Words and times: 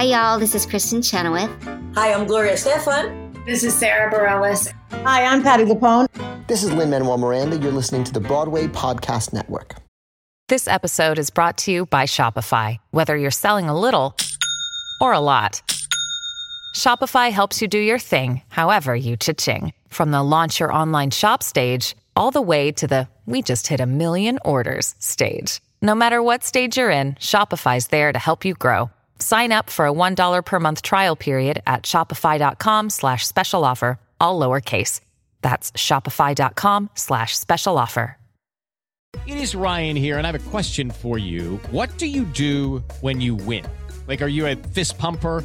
Hi, 0.00 0.06
y'all. 0.06 0.38
This 0.38 0.54
is 0.54 0.64
Kristin 0.64 1.04
Chenoweth. 1.04 1.50
Hi, 1.94 2.14
I'm 2.14 2.26
Gloria 2.26 2.54
Estefan. 2.54 3.44
This 3.44 3.62
is 3.62 3.74
Sara 3.74 4.10
Bareilles. 4.10 4.72
Hi, 5.04 5.26
I'm 5.26 5.42
Patti 5.42 5.64
LuPone. 5.64 6.06
This 6.46 6.62
is 6.64 6.72
Lin 6.72 6.88
Manuel 6.88 7.18
Miranda. 7.18 7.58
You're 7.58 7.70
listening 7.70 8.04
to 8.04 8.12
the 8.14 8.18
Broadway 8.18 8.66
Podcast 8.66 9.34
Network. 9.34 9.74
This 10.48 10.66
episode 10.66 11.18
is 11.18 11.28
brought 11.28 11.58
to 11.58 11.70
you 11.70 11.84
by 11.84 12.04
Shopify. 12.04 12.78
Whether 12.92 13.14
you're 13.14 13.30
selling 13.30 13.68
a 13.68 13.78
little 13.78 14.16
or 15.02 15.12
a 15.12 15.20
lot, 15.20 15.60
Shopify 16.74 17.30
helps 17.30 17.60
you 17.60 17.68
do 17.68 17.78
your 17.78 17.98
thing, 17.98 18.40
however 18.48 18.96
you 18.96 19.18
cha-ching. 19.18 19.74
From 19.88 20.12
the 20.12 20.22
launch 20.22 20.60
your 20.60 20.72
online 20.72 21.10
shop 21.10 21.42
stage, 21.42 21.94
all 22.16 22.30
the 22.30 22.40
way 22.40 22.72
to 22.72 22.86
the 22.86 23.06
we 23.26 23.42
just 23.42 23.66
hit 23.66 23.80
a 23.80 23.86
million 23.86 24.38
orders 24.46 24.94
stage. 24.98 25.60
No 25.82 25.94
matter 25.94 26.22
what 26.22 26.42
stage 26.42 26.78
you're 26.78 26.88
in, 26.88 27.16
Shopify's 27.16 27.88
there 27.88 28.14
to 28.14 28.18
help 28.18 28.46
you 28.46 28.54
grow. 28.54 28.88
Sign 29.20 29.52
up 29.52 29.70
for 29.70 29.86
a 29.86 29.92
$1 29.92 30.44
per 30.44 30.60
month 30.60 30.82
trial 30.82 31.16
period 31.16 31.62
at 31.66 31.82
shopify.com 31.84 32.90
slash 32.90 33.26
special 33.26 33.64
offer, 33.64 33.98
all 34.20 34.40
lowercase. 34.40 35.00
That's 35.42 35.72
shopify.com 35.72 36.90
slash 36.94 37.38
special 37.38 37.78
offer. 37.78 38.16
It 39.26 39.38
is 39.38 39.54
Ryan 39.56 39.96
here, 39.96 40.18
and 40.18 40.26
I 40.26 40.30
have 40.30 40.46
a 40.46 40.50
question 40.50 40.90
for 40.90 41.18
you. 41.18 41.56
What 41.72 41.98
do 41.98 42.06
you 42.06 42.24
do 42.24 42.78
when 43.00 43.20
you 43.20 43.34
win? 43.34 43.66
Like, 44.06 44.22
are 44.22 44.28
you 44.28 44.46
a 44.46 44.54
fist 44.54 44.98
pumper? 44.98 45.44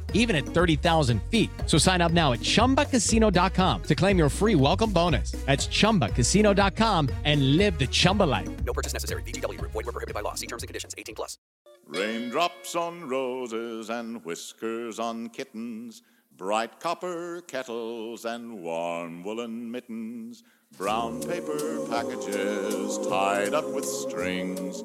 even 0.13 0.35
at 0.37 0.45
30,000 0.45 1.21
feet. 1.23 1.49
So 1.65 1.77
sign 1.77 1.99
up 1.99 2.13
now 2.13 2.31
at 2.31 2.39
ChumbaCasino.com 2.39 3.83
to 3.83 3.95
claim 3.95 4.17
your 4.17 4.29
free 4.29 4.55
welcome 4.55 4.91
bonus. 4.91 5.31
That's 5.45 5.67
ChumbaCasino.com 5.67 7.09
and 7.25 7.57
live 7.57 7.77
the 7.77 7.87
Chumba 7.87 8.23
life. 8.23 8.49
No 8.63 8.71
purchase 8.71 8.93
necessary. 8.93 9.23
VGW. 9.23 9.59
Void 9.61 9.73
were 9.73 9.91
prohibited 9.91 10.13
by 10.13 10.21
law. 10.21 10.35
See 10.35 10.47
terms 10.47 10.63
and 10.63 10.67
conditions. 10.67 10.95
18 10.97 11.15
plus. 11.15 11.37
Raindrops 11.87 12.75
on 12.75 13.09
roses 13.09 13.89
and 13.89 14.23
whiskers 14.23 14.97
on 14.97 15.27
kittens. 15.29 16.01
Bright 16.37 16.79
copper 16.79 17.41
kettles 17.41 18.23
and 18.23 18.63
warm 18.63 19.23
woolen 19.23 19.69
mittens. 19.69 20.43
Brown 20.77 21.21
paper 21.21 21.85
packages 21.89 22.97
tied 23.09 23.53
up 23.53 23.69
with 23.73 23.85
strings. 23.85 24.83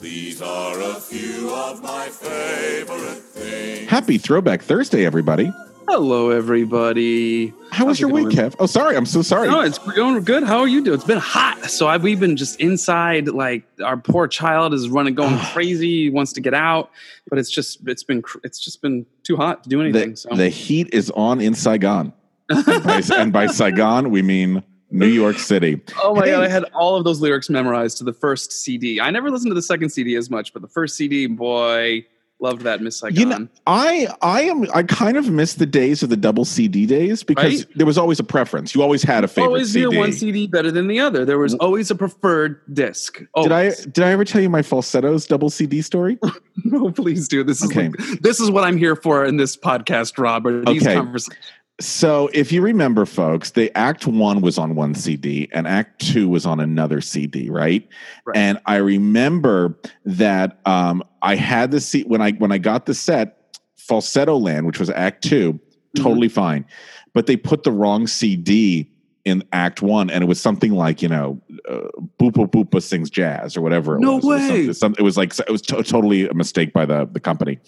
These 0.00 0.40
are 0.40 0.80
a 0.80 0.94
few 0.94 1.52
of 1.52 1.82
my 1.82 2.06
favorite 2.06 3.18
things. 3.18 3.88
Happy 3.88 4.16
Throwback 4.16 4.62
Thursday, 4.62 5.04
everybody. 5.04 5.52
Hello, 5.88 6.30
everybody. 6.30 7.52
How 7.72 7.86
was 7.86 7.98
your 7.98 8.10
week. 8.10 8.28
Kev? 8.28 8.54
Oh, 8.60 8.66
sorry. 8.66 8.96
I'm 8.96 9.06
so 9.06 9.22
sorry. 9.22 9.48
No, 9.48 9.60
it's 9.60 9.78
going 9.78 10.22
good. 10.22 10.44
How 10.44 10.60
are 10.60 10.68
you 10.68 10.84
doing? 10.84 10.94
It's 10.94 11.04
been 11.04 11.18
hot, 11.18 11.68
so 11.68 11.88
I, 11.88 11.96
we've 11.96 12.20
been 12.20 12.36
just 12.36 12.60
inside. 12.60 13.26
Like 13.26 13.64
our 13.82 13.96
poor 13.96 14.28
child 14.28 14.72
is 14.72 14.88
running, 14.88 15.16
going 15.16 15.36
crazy. 15.52 16.04
He 16.04 16.10
wants 16.10 16.32
to 16.34 16.40
get 16.40 16.54
out, 16.54 16.92
but 17.28 17.40
it's 17.40 17.50
just 17.50 17.80
it's 17.88 18.04
been 18.04 18.22
cr- 18.22 18.38
it's 18.44 18.60
just 18.60 18.80
been 18.80 19.04
too 19.24 19.34
hot 19.36 19.64
to 19.64 19.68
do 19.68 19.80
anything. 19.80 20.10
the, 20.10 20.16
so 20.16 20.28
the 20.28 20.48
heat 20.48 20.90
is 20.92 21.10
on 21.10 21.40
in 21.40 21.54
Saigon. 21.54 22.12
and, 22.48 22.84
by, 22.84 23.02
and 23.16 23.32
by 23.32 23.46
Saigon, 23.48 24.10
we 24.10 24.22
mean 24.22 24.62
New 24.90 25.06
York 25.06 25.38
City. 25.38 25.80
Oh 26.02 26.14
my 26.14 26.24
Hey. 26.24 26.30
god, 26.32 26.44
I 26.44 26.48
had 26.48 26.64
all 26.74 26.96
of 26.96 27.04
those 27.04 27.20
lyrics 27.20 27.50
memorized 27.50 27.98
to 27.98 28.04
the 28.04 28.12
first 28.12 28.52
CD. 28.52 29.00
I 29.00 29.10
never 29.10 29.30
listened 29.30 29.50
to 29.50 29.54
the 29.54 29.62
second 29.62 29.90
CD 29.90 30.16
as 30.16 30.30
much, 30.30 30.52
but 30.52 30.62
the 30.62 30.68
first 30.68 30.96
CD, 30.96 31.26
boy, 31.26 32.06
loved 32.40 32.62
that 32.62 32.80
Miss 32.80 32.96
Saigon. 33.00 33.18
You 33.18 33.26
know, 33.26 33.48
I 33.66 34.06
I 34.22 34.42
am 34.42 34.64
I 34.72 34.84
kind 34.84 35.16
of 35.16 35.28
miss 35.28 35.54
the 35.54 35.66
days 35.66 36.04
of 36.04 36.08
the 36.08 36.16
double 36.16 36.44
CD 36.44 36.86
days 36.86 37.24
because 37.24 37.64
Right? 37.64 37.76
there 37.76 37.84
was 37.86 37.98
always 37.98 38.20
a 38.20 38.24
preference. 38.24 38.74
You 38.76 38.82
always 38.82 39.02
had 39.02 39.24
a 39.24 39.28
favorite 39.28 39.48
always 39.48 39.72
CD. 39.72 39.96
one 39.98 40.12
CD 40.12 40.46
better 40.46 40.70
than 40.70 40.86
the 40.86 41.00
other. 41.00 41.24
There 41.24 41.38
was 41.38 41.54
always 41.54 41.90
a 41.90 41.96
preferred 41.96 42.60
disc. 42.72 43.20
Oh. 43.34 43.42
Did 43.42 43.52
I 43.52 43.70
did 43.70 43.98
I 44.04 44.12
ever 44.12 44.24
tell 44.24 44.40
you 44.40 44.48
my 44.48 44.62
falsettos 44.62 45.26
double 45.26 45.50
CD 45.50 45.82
story? 45.82 46.18
No, 46.64 46.90
please 46.90 47.28
do. 47.28 47.44
This 47.44 47.62
is 47.62 47.70
Okay. 47.70 47.88
like, 47.88 48.20
this 48.20 48.40
is 48.40 48.50
what 48.50 48.64
I'm 48.64 48.76
here 48.76 48.96
for 48.96 49.24
in 49.24 49.36
this 49.36 49.56
podcast, 49.56 50.18
Robert. 50.18 50.66
These 50.66 50.82
Okay. 50.84 50.96
conversations? 50.96 51.36
So, 51.80 52.28
if 52.32 52.50
you 52.50 52.60
remember, 52.60 53.06
folks, 53.06 53.52
the 53.52 53.76
Act 53.76 54.06
One 54.06 54.40
was 54.40 54.58
on 54.58 54.74
one 54.74 54.94
CD 54.94 55.48
and 55.52 55.66
Act 55.66 56.00
Two 56.00 56.28
was 56.28 56.44
on 56.44 56.58
another 56.58 57.00
CD, 57.00 57.50
right? 57.50 57.86
Right. 58.24 58.36
And 58.36 58.58
I 58.66 58.76
remember 58.76 59.78
that 60.04 60.58
um, 60.66 61.04
I 61.22 61.36
had 61.36 61.70
the 61.70 61.80
seat 61.80 62.08
when 62.08 62.20
I 62.20 62.32
when 62.32 62.50
I 62.50 62.58
got 62.58 62.86
the 62.86 62.94
set, 62.94 63.58
Falsetto 63.76 64.36
Land, 64.36 64.66
which 64.66 64.80
was 64.80 64.90
Act 64.90 65.22
2 65.24 65.60
Mm-hmm. 65.96 66.04
totally 66.04 66.28
fine, 66.28 66.66
but 67.14 67.26
they 67.26 67.36
put 67.36 67.62
the 67.62 67.72
wrong 67.72 68.06
CD 68.06 68.90
in 69.28 69.44
Act 69.52 69.82
One, 69.82 70.10
and 70.10 70.24
it 70.24 70.26
was 70.26 70.40
something 70.40 70.72
like 70.72 71.02
you 71.02 71.08
know, 71.08 71.40
uh, 71.68 71.88
Boopa 72.18 72.50
Boopa 72.50 72.82
sings 72.82 73.10
jazz 73.10 73.56
or 73.56 73.60
whatever. 73.60 73.96
It 73.96 74.00
No 74.00 74.16
was. 74.16 74.24
It 74.24 74.26
was 74.26 74.66
way. 74.68 74.72
some- 74.72 74.94
it 74.98 75.02
was 75.02 75.16
like 75.16 75.38
it 75.38 75.50
was 75.50 75.62
to- 75.62 75.82
totally 75.82 76.28
a 76.28 76.34
mistake 76.34 76.72
by 76.72 76.86
the 76.86 77.06
the 77.12 77.20
company. 77.20 77.58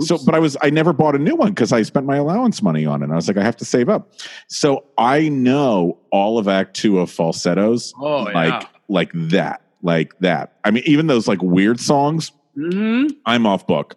So, 0.00 0.18
but 0.24 0.34
I 0.34 0.38
was 0.38 0.56
I 0.62 0.70
never 0.70 0.92
bought 0.92 1.14
a 1.14 1.18
new 1.18 1.34
one 1.34 1.50
because 1.50 1.72
I 1.72 1.82
spent 1.82 2.06
my 2.06 2.16
allowance 2.16 2.62
money 2.62 2.86
on 2.86 3.02
it. 3.02 3.04
And 3.04 3.12
I 3.12 3.16
was 3.16 3.28
like, 3.28 3.36
I 3.36 3.42
have 3.42 3.56
to 3.56 3.64
save 3.64 3.88
up. 3.88 4.12
So 4.48 4.84
I 4.96 5.28
know 5.28 5.98
all 6.12 6.38
of 6.38 6.46
Act 6.48 6.74
Two 6.74 6.98
of 7.00 7.10
falsettos, 7.10 7.92
Oh, 8.00 8.22
like 8.22 8.34
yeah. 8.62 8.66
like 8.88 9.10
that, 9.14 9.62
like 9.82 10.18
that. 10.20 10.56
I 10.64 10.70
mean, 10.70 10.84
even 10.86 11.06
those 11.08 11.26
like 11.28 11.42
weird 11.42 11.80
songs, 11.80 12.32
hmm 12.54 13.06
I'm 13.26 13.46
off 13.46 13.66
book. 13.66 13.96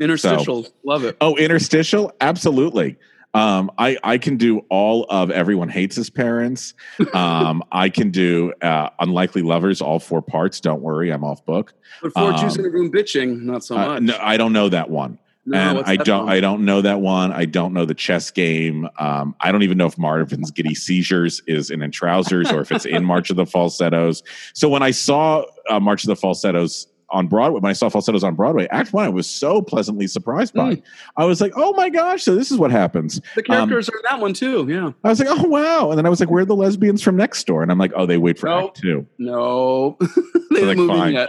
Interstitials, 0.00 0.70
love 0.84 1.04
it. 1.04 1.16
Oh, 1.20 1.36
interstitial, 1.36 2.10
absolutely. 2.22 2.96
Um, 3.32 3.70
I 3.78 3.96
I 4.02 4.18
can 4.18 4.36
do 4.36 4.60
all 4.70 5.06
of 5.08 5.30
everyone 5.30 5.68
hates 5.68 5.94
his 5.96 6.10
parents. 6.10 6.74
Um, 7.14 7.62
I 7.72 7.88
can 7.88 8.10
do 8.10 8.52
uh, 8.62 8.90
unlikely 8.98 9.42
lovers, 9.42 9.80
all 9.80 9.98
four 9.98 10.22
parts. 10.22 10.60
Don't 10.60 10.80
worry, 10.82 11.10
I'm 11.12 11.24
off 11.24 11.44
book. 11.44 11.74
But 12.02 12.12
for 12.12 12.32
um, 12.32 12.38
choosing 12.38 12.64
a 12.66 12.68
room 12.70 12.90
bitching, 12.90 13.42
not 13.42 13.64
so 13.64 13.76
Uh, 13.76 13.86
much. 13.86 14.02
no, 14.02 14.18
I 14.20 14.36
don't 14.36 14.52
know 14.52 14.68
that 14.68 14.90
one. 14.90 15.18
No, 15.46 15.58
and 15.58 15.78
I 15.86 15.96
don't 15.96 16.26
one? 16.26 16.32
I 16.34 16.40
don't 16.40 16.64
know 16.64 16.82
that 16.82 17.00
one. 17.00 17.32
I 17.32 17.46
don't 17.46 17.72
know 17.72 17.84
the 17.84 17.94
chess 17.94 18.30
game. 18.30 18.88
Um, 18.98 19.34
I 19.40 19.50
don't 19.50 19.62
even 19.62 19.78
know 19.78 19.86
if 19.86 19.96
Marvin's 19.98 20.50
Giddy 20.50 20.74
Seizures 20.74 21.42
is 21.46 21.70
in, 21.70 21.82
in 21.82 21.90
trousers 21.90 22.50
or 22.52 22.60
if 22.60 22.70
it's 22.70 22.84
in 22.84 23.04
March 23.12 23.30
of 23.30 23.36
the 23.36 23.46
Falsettos. 23.46 24.22
So 24.54 24.68
when 24.68 24.82
I 24.82 24.90
saw 24.92 25.44
uh, 25.68 25.80
March 25.80 26.04
of 26.04 26.08
the 26.08 26.16
Falsettos 26.16 26.86
on 27.12 27.26
Broadway, 27.26 27.60
when 27.60 27.70
I 27.70 27.72
saw 27.72 27.88
Falsettos 27.88 28.22
on 28.22 28.34
Broadway, 28.34 28.66
Act 28.70 28.92
One, 28.92 29.04
I 29.04 29.08
was 29.08 29.26
so 29.28 29.60
pleasantly 29.62 30.06
surprised 30.06 30.54
by. 30.54 30.76
Mm. 30.76 30.82
I 31.16 31.24
was 31.24 31.40
like, 31.40 31.52
oh 31.56 31.72
my 31.74 31.88
gosh! 31.88 32.22
So 32.22 32.34
this 32.34 32.50
is 32.50 32.58
what 32.58 32.70
happens. 32.70 33.20
The 33.34 33.42
characters 33.42 33.88
are 33.88 33.96
in 33.96 34.02
that 34.10 34.20
one 34.20 34.32
too. 34.34 34.66
Yeah. 34.68 34.92
I 35.04 35.08
was 35.08 35.18
like, 35.20 35.28
oh 35.30 35.48
wow! 35.48 35.90
And 35.90 35.98
then 35.98 36.06
I 36.06 36.08
was 36.08 36.20
like, 36.20 36.30
where 36.30 36.42
are 36.42 36.46
the 36.46 36.56
lesbians 36.56 37.02
from 37.02 37.16
next 37.16 37.44
door? 37.46 37.62
And 37.62 37.70
I'm 37.70 37.78
like, 37.78 37.92
oh, 37.94 38.06
they 38.06 38.18
wait 38.18 38.38
for 38.38 38.46
Nope. 38.48 38.70
Act 38.70 38.80
Two. 38.80 39.06
No, 39.18 39.96
they 40.00 40.06
They're 40.60 40.66
like, 40.66 40.78
haven't 40.78 40.78
moved 40.78 40.90
in 40.90 40.98
fine. 40.98 41.12
yet. 41.14 41.28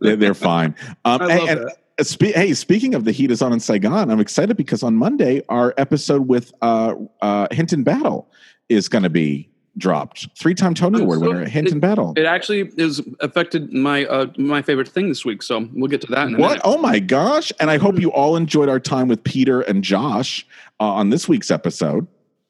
They're, 0.00 0.16
they're 0.16 0.34
fine. 0.34 0.74
Um, 1.04 1.22
I 1.22 1.26
love 1.26 1.48
and- 1.48 1.60
that. 1.98 2.34
hey, 2.34 2.54
speaking 2.54 2.94
of 2.94 3.04
the 3.04 3.12
heat 3.12 3.30
is 3.30 3.42
on 3.42 3.52
in 3.52 3.60
Saigon, 3.60 4.10
I'm 4.10 4.20
excited 4.20 4.56
because 4.56 4.82
on 4.82 4.94
Monday 4.96 5.42
our 5.48 5.74
episode 5.76 6.26
with 6.28 6.52
uh, 6.62 6.94
uh, 7.20 7.48
Hinton 7.50 7.82
Battle 7.84 8.30
is 8.68 8.88
going 8.88 9.04
to 9.04 9.10
be 9.10 9.48
dropped. 9.78 10.28
Three-time 10.38 10.74
Tony 10.74 11.00
Award 11.00 11.20
so- 11.20 11.28
winner 11.28 11.44
Hinton 11.48 11.78
it- 11.78 11.80
Battle. 11.80 12.12
It 12.16 12.24
actually 12.26 12.70
is 12.76 13.00
affected 13.20 13.72
my 13.72 14.04
uh, 14.06 14.26
my 14.36 14.62
favorite 14.62 14.88
thing 14.88 15.08
this 15.08 15.24
week, 15.24 15.42
so 15.42 15.68
we'll 15.72 15.88
get 15.88 16.00
to 16.02 16.06
that 16.08 16.28
in 16.28 16.34
a 16.34 16.38
What? 16.38 16.48
minute. 16.48 16.62
Oh 16.64 16.78
my 16.78 16.98
gosh! 16.98 17.52
And 17.60 17.70
I 17.70 17.78
hope 17.78 17.98
you 17.98 18.10
all 18.12 18.36
enjoyed 18.36 18.68
our 18.68 18.80
time 18.80 19.08
with 19.08 19.22
Peter 19.24 19.62
and 19.62 19.82
Josh 19.82 20.46
uh, 20.80 20.84
on 20.84 21.10
this 21.10 21.28
week's 21.28 21.50
episode, 21.50 22.06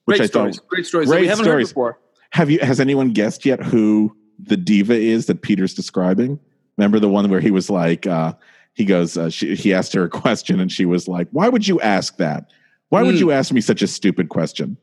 which 0.07 0.19
Great 0.19 0.23
I 0.23 0.27
stories. 0.27 0.57
thought. 0.59 0.69
Great 0.69 0.87
stories 0.87 1.09
that 1.09 1.15
great 1.15 1.21
we 1.23 1.27
haven't 1.29 1.45
stories. 1.45 1.69
heard 1.69 1.71
before. 1.71 1.99
Have 2.31 2.51
you? 2.51 2.59
Has 2.61 2.81
anyone 2.81 3.11
guessed 3.13 3.45
yet 3.47 3.63
who 3.63 4.17
the 4.39 4.57
diva 4.57 4.95
is 4.95 5.27
that 5.27 5.43
Peter's 5.43 5.75
describing? 5.75 6.41
Remember 6.79 6.99
the 6.99 7.09
one 7.09 7.31
where 7.31 7.41
he 7.41 7.51
was 7.51 7.69
like, 7.71 8.07
uh, 8.07 8.33
he 8.75 8.85
goes, 8.87 9.17
uh, 9.19 9.29
she, 9.29 9.55
he 9.55 9.75
asked 9.75 9.93
her 9.93 10.03
a 10.05 10.09
question, 10.09 10.59
and 10.59 10.73
she 10.73 10.87
was 10.87 11.07
like, 11.07 11.29
"Why 11.31 11.49
would 11.49 11.69
you 11.69 11.79
ask 11.83 12.17
that? 12.17 12.51
Why 12.89 13.03
would 13.03 13.15
Hmm. 13.15 13.21
you 13.21 13.31
ask 13.31 13.53
me 13.53 13.61
such 13.61 13.83
a 13.83 13.87
stupid 13.87 14.29
question?" 14.31 14.77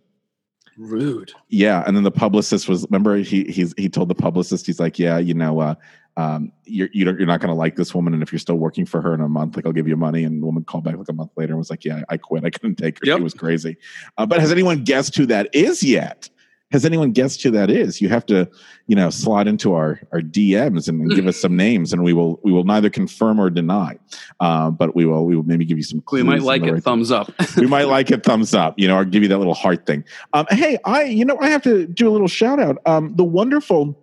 Rude. 0.80 1.34
Yeah, 1.50 1.84
and 1.86 1.96
then 1.96 2.04
the 2.04 2.12
publicist 2.12 2.70
was 2.70 2.86
remember 2.90 3.18
he 3.18 3.44
he's 3.44 3.74
he 3.76 3.90
told 3.90 4.08
the 4.08 4.16
publicist 4.16 4.66
he's 4.66 4.80
like, 4.80 4.98
yeah, 4.98 5.18
you 5.18 5.34
know, 5.34 5.60
uh, 5.60 5.76
um, 6.16 6.54
you're 6.64 6.88
you 6.94 7.04
don't, 7.04 7.18
you're 7.18 7.28
not 7.28 7.42
going 7.42 7.50
to 7.50 7.54
like 7.54 7.76
this 7.76 7.94
woman, 7.94 8.14
and 8.14 8.24
if 8.24 8.32
you're 8.32 8.40
still 8.40 8.56
working 8.56 8.86
for 8.86 9.02
her 9.02 9.14
in 9.14 9.20
a 9.20 9.28
month, 9.28 9.58
like 9.58 9.66
I'll 9.66 9.74
give 9.74 9.90
you 9.90 9.98
money. 9.98 10.24
And 10.24 10.42
the 10.42 10.46
woman 10.46 10.64
called 10.64 10.86
back 10.86 10.96
like 10.96 11.10
a 11.10 11.14
month 11.14 11.32
later 11.36 11.52
and 11.52 11.58
was 11.58 11.70
like, 11.70 11.84
"Yeah, 11.84 12.04
I 12.08 12.16
quit. 12.16 12.46
I 12.46 12.50
couldn't 12.50 12.76
take 12.76 12.98
her. 13.00 13.08
Yep. 13.08 13.18
She 13.18 13.24
was 13.24 13.34
crazy." 13.34 13.76
Uh, 14.18 14.26
but 14.26 14.40
has 14.40 14.54
anyone 14.54 14.86
guessed 14.86 15.18
who 15.18 15.26
that 15.26 15.50
is 15.54 15.84
yet? 15.84 16.30
Has 16.72 16.86
anyone 16.86 17.12
guessed 17.12 17.42
who 17.42 17.50
that 17.52 17.72
is? 17.72 18.00
You 18.00 18.10
have 18.10 18.28
to, 18.28 18.48
you 18.86 18.96
know, 18.96 19.10
slide 19.10 19.48
into 19.48 19.74
our 19.74 20.00
our 20.12 20.22
DMs 20.22 20.88
and, 20.88 21.10
give 21.16 21.26
us 21.26 21.36
some 21.38 21.56
names, 21.58 21.94
and 21.94 22.04
we 22.04 22.14
will 22.14 22.40
we 22.44 22.52
will 22.52 22.64
neither 22.64 22.92
confirm 22.92 23.40
or 23.42 23.50
deny. 23.50 23.98
Uh, 24.40 24.70
but 24.70 24.96
we 24.96 25.04
will 25.04 25.26
we 25.26 25.36
will 25.36 25.44
maybe 25.44 25.66
give 25.66 25.78
you 25.78 25.84
some. 25.84 26.04
We 26.12 26.22
might 26.22 26.44
like 26.44 26.62
it. 26.64 26.72
right- 26.72 26.84
Thumbs 26.84 27.10
up. 27.12 27.34
we 27.58 27.66
might 27.66 27.86
like 27.88 28.12
it 28.12 28.24
thumbs 28.24 28.54
up 28.54 28.78
you 28.78 28.88
know 28.88 28.98
or 28.98 29.06
give 29.06 29.24
you 29.24 29.30
that 29.30 29.38
little 29.40 29.54
heart 29.54 29.86
thing 29.86 30.04
um 30.34 30.46
hey 30.50 30.78
i 30.86 31.04
you 31.04 31.26
know 31.26 31.38
i 31.42 31.50
have 31.50 31.62
to 31.64 31.88
do 31.88 32.08
a 32.08 32.12
little 32.12 32.28
shout 32.28 32.60
out 32.60 32.78
um 32.86 33.16
the 33.16 33.24
wonderful 33.24 33.98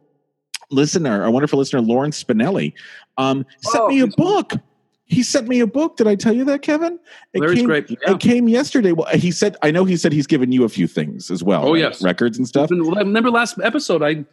listener 0.71 1.23
our 1.23 1.31
wonderful 1.31 1.59
listener 1.59 1.81
lauren 1.81 2.11
spinelli 2.11 2.73
um 3.19 3.45
sent 3.63 3.85
Oh, 3.85 3.89
me 3.89 4.01
a 4.01 4.07
book 4.09 4.53
he 5.09 5.23
sent 5.23 5.47
me 5.49 5.61
a 5.61 5.67
book 5.67 5.97
did 5.97 6.07
i 6.07 6.15
tell 6.15 6.33
you 6.35 6.45
that 6.45 6.63
kevin 6.63 6.99
it 7.33 7.41
Larry's 7.41 7.59
came, 7.59 7.67
great. 7.67 7.91
Yeah. 7.91 8.13
it 8.13 8.21
came 8.21 8.49
yesterday 8.49 8.93
well 8.93 9.07
he 9.17 9.31
said 9.31 9.57
i 9.63 9.71
know 9.71 9.85
he 9.85 9.97
said 9.97 10.13
he's 10.13 10.27
given 10.27 10.51
you 10.53 10.65
a 10.65 10.69
few 10.69 10.87
things 10.87 11.31
as 11.31 11.43
well 11.43 11.65
Oh, 11.67 11.73
right? 11.73 11.81
yes. 11.81 12.03
records 12.03 12.37
and 12.39 12.47
stuff 12.47 12.71
Well, 12.71 12.97
I 12.97 13.01
remember 13.03 13.31
last 13.31 13.59
episode 13.63 14.03
I 14.03 14.25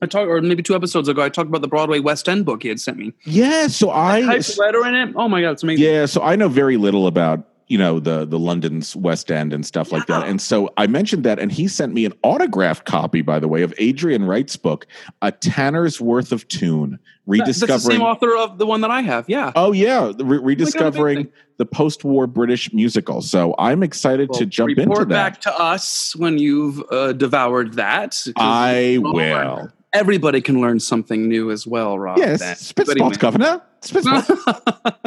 I 0.00 0.06
talked 0.06 0.28
or 0.28 0.40
maybe 0.40 0.62
two 0.62 0.74
episodes 0.76 1.08
ago 1.08 1.22
I 1.22 1.28
talked 1.28 1.48
about 1.48 1.62
the 1.62 1.68
Broadway 1.68 1.98
West 1.98 2.28
End 2.28 2.44
book 2.44 2.62
he 2.62 2.68
had 2.68 2.80
sent 2.80 2.98
me. 2.98 3.12
yeah 3.24 3.66
so 3.68 3.90
i 3.90 4.20
Typewriter 4.22 4.86
in 4.86 4.94
it. 4.94 5.14
Oh 5.16 5.28
my 5.28 5.40
god, 5.40 5.50
it's 5.52 5.62
amazing. 5.62 5.84
Yeah, 5.84 6.06
so 6.06 6.22
I 6.22 6.36
know 6.36 6.48
very 6.48 6.76
little 6.76 7.06
about 7.06 7.44
you 7.68 7.78
know 7.78 8.00
the 8.00 8.24
the 8.24 8.38
London's 8.38 8.96
West 8.96 9.30
End 9.30 9.52
and 9.52 9.64
stuff 9.64 9.92
like 9.92 10.06
that, 10.06 10.26
and 10.26 10.40
so 10.40 10.70
I 10.76 10.86
mentioned 10.86 11.24
that, 11.24 11.38
and 11.38 11.52
he 11.52 11.68
sent 11.68 11.92
me 11.94 12.04
an 12.04 12.12
autographed 12.22 12.84
copy, 12.86 13.22
by 13.22 13.38
the 13.38 13.48
way, 13.48 13.62
of 13.62 13.72
Adrian 13.78 14.24
Wright's 14.24 14.56
book, 14.56 14.86
A 15.22 15.30
Tanner's 15.32 16.00
Worth 16.00 16.32
of 16.32 16.48
Tune, 16.48 16.98
That- 17.26 17.44
That's 17.44 17.60
the 17.60 17.66
same 17.66 17.76
rediscovering. 17.76 18.00
author 18.00 18.36
of 18.36 18.56
the 18.58 18.64
one 18.66 18.80
that 18.80 18.90
I 18.90 19.02
have. 19.02 19.28
Yeah. 19.28 19.52
Oh 19.54 19.72
yeah, 19.72 20.12
re- 20.18 20.38
rediscovering 20.38 21.16
amazing. 21.18 21.32
the 21.58 21.66
post-war 21.66 22.26
British 22.26 22.72
musical. 22.72 23.20
So 23.20 23.54
I'm 23.58 23.82
excited 23.82 24.32
to 24.32 24.46
jump 24.46 24.68
report 24.68 25.00
into 25.02 25.04
that. 25.14 25.32
back 25.34 25.40
to 25.42 25.54
us 25.60 26.16
when 26.16 26.38
you've 26.38 26.82
uh, 26.90 27.12
devoured 27.12 27.74
that. 27.74 28.26
I 28.36 28.98
Oh, 29.04 29.12
will. 29.12 29.68
Everybody 29.92 30.40
can 30.40 30.60
learn 30.60 30.80
something 30.80 31.28
new 31.28 31.50
as 31.50 31.66
well, 31.66 31.98
Rob. 31.98 32.18
Yes, 32.18 32.40
then. 32.40 32.56
spit 32.56 32.88
Anyway. 32.90 33.06
spots, 33.08 33.18
governor. 33.18 33.62
Spit 33.80 34.04
spots. 34.04 34.30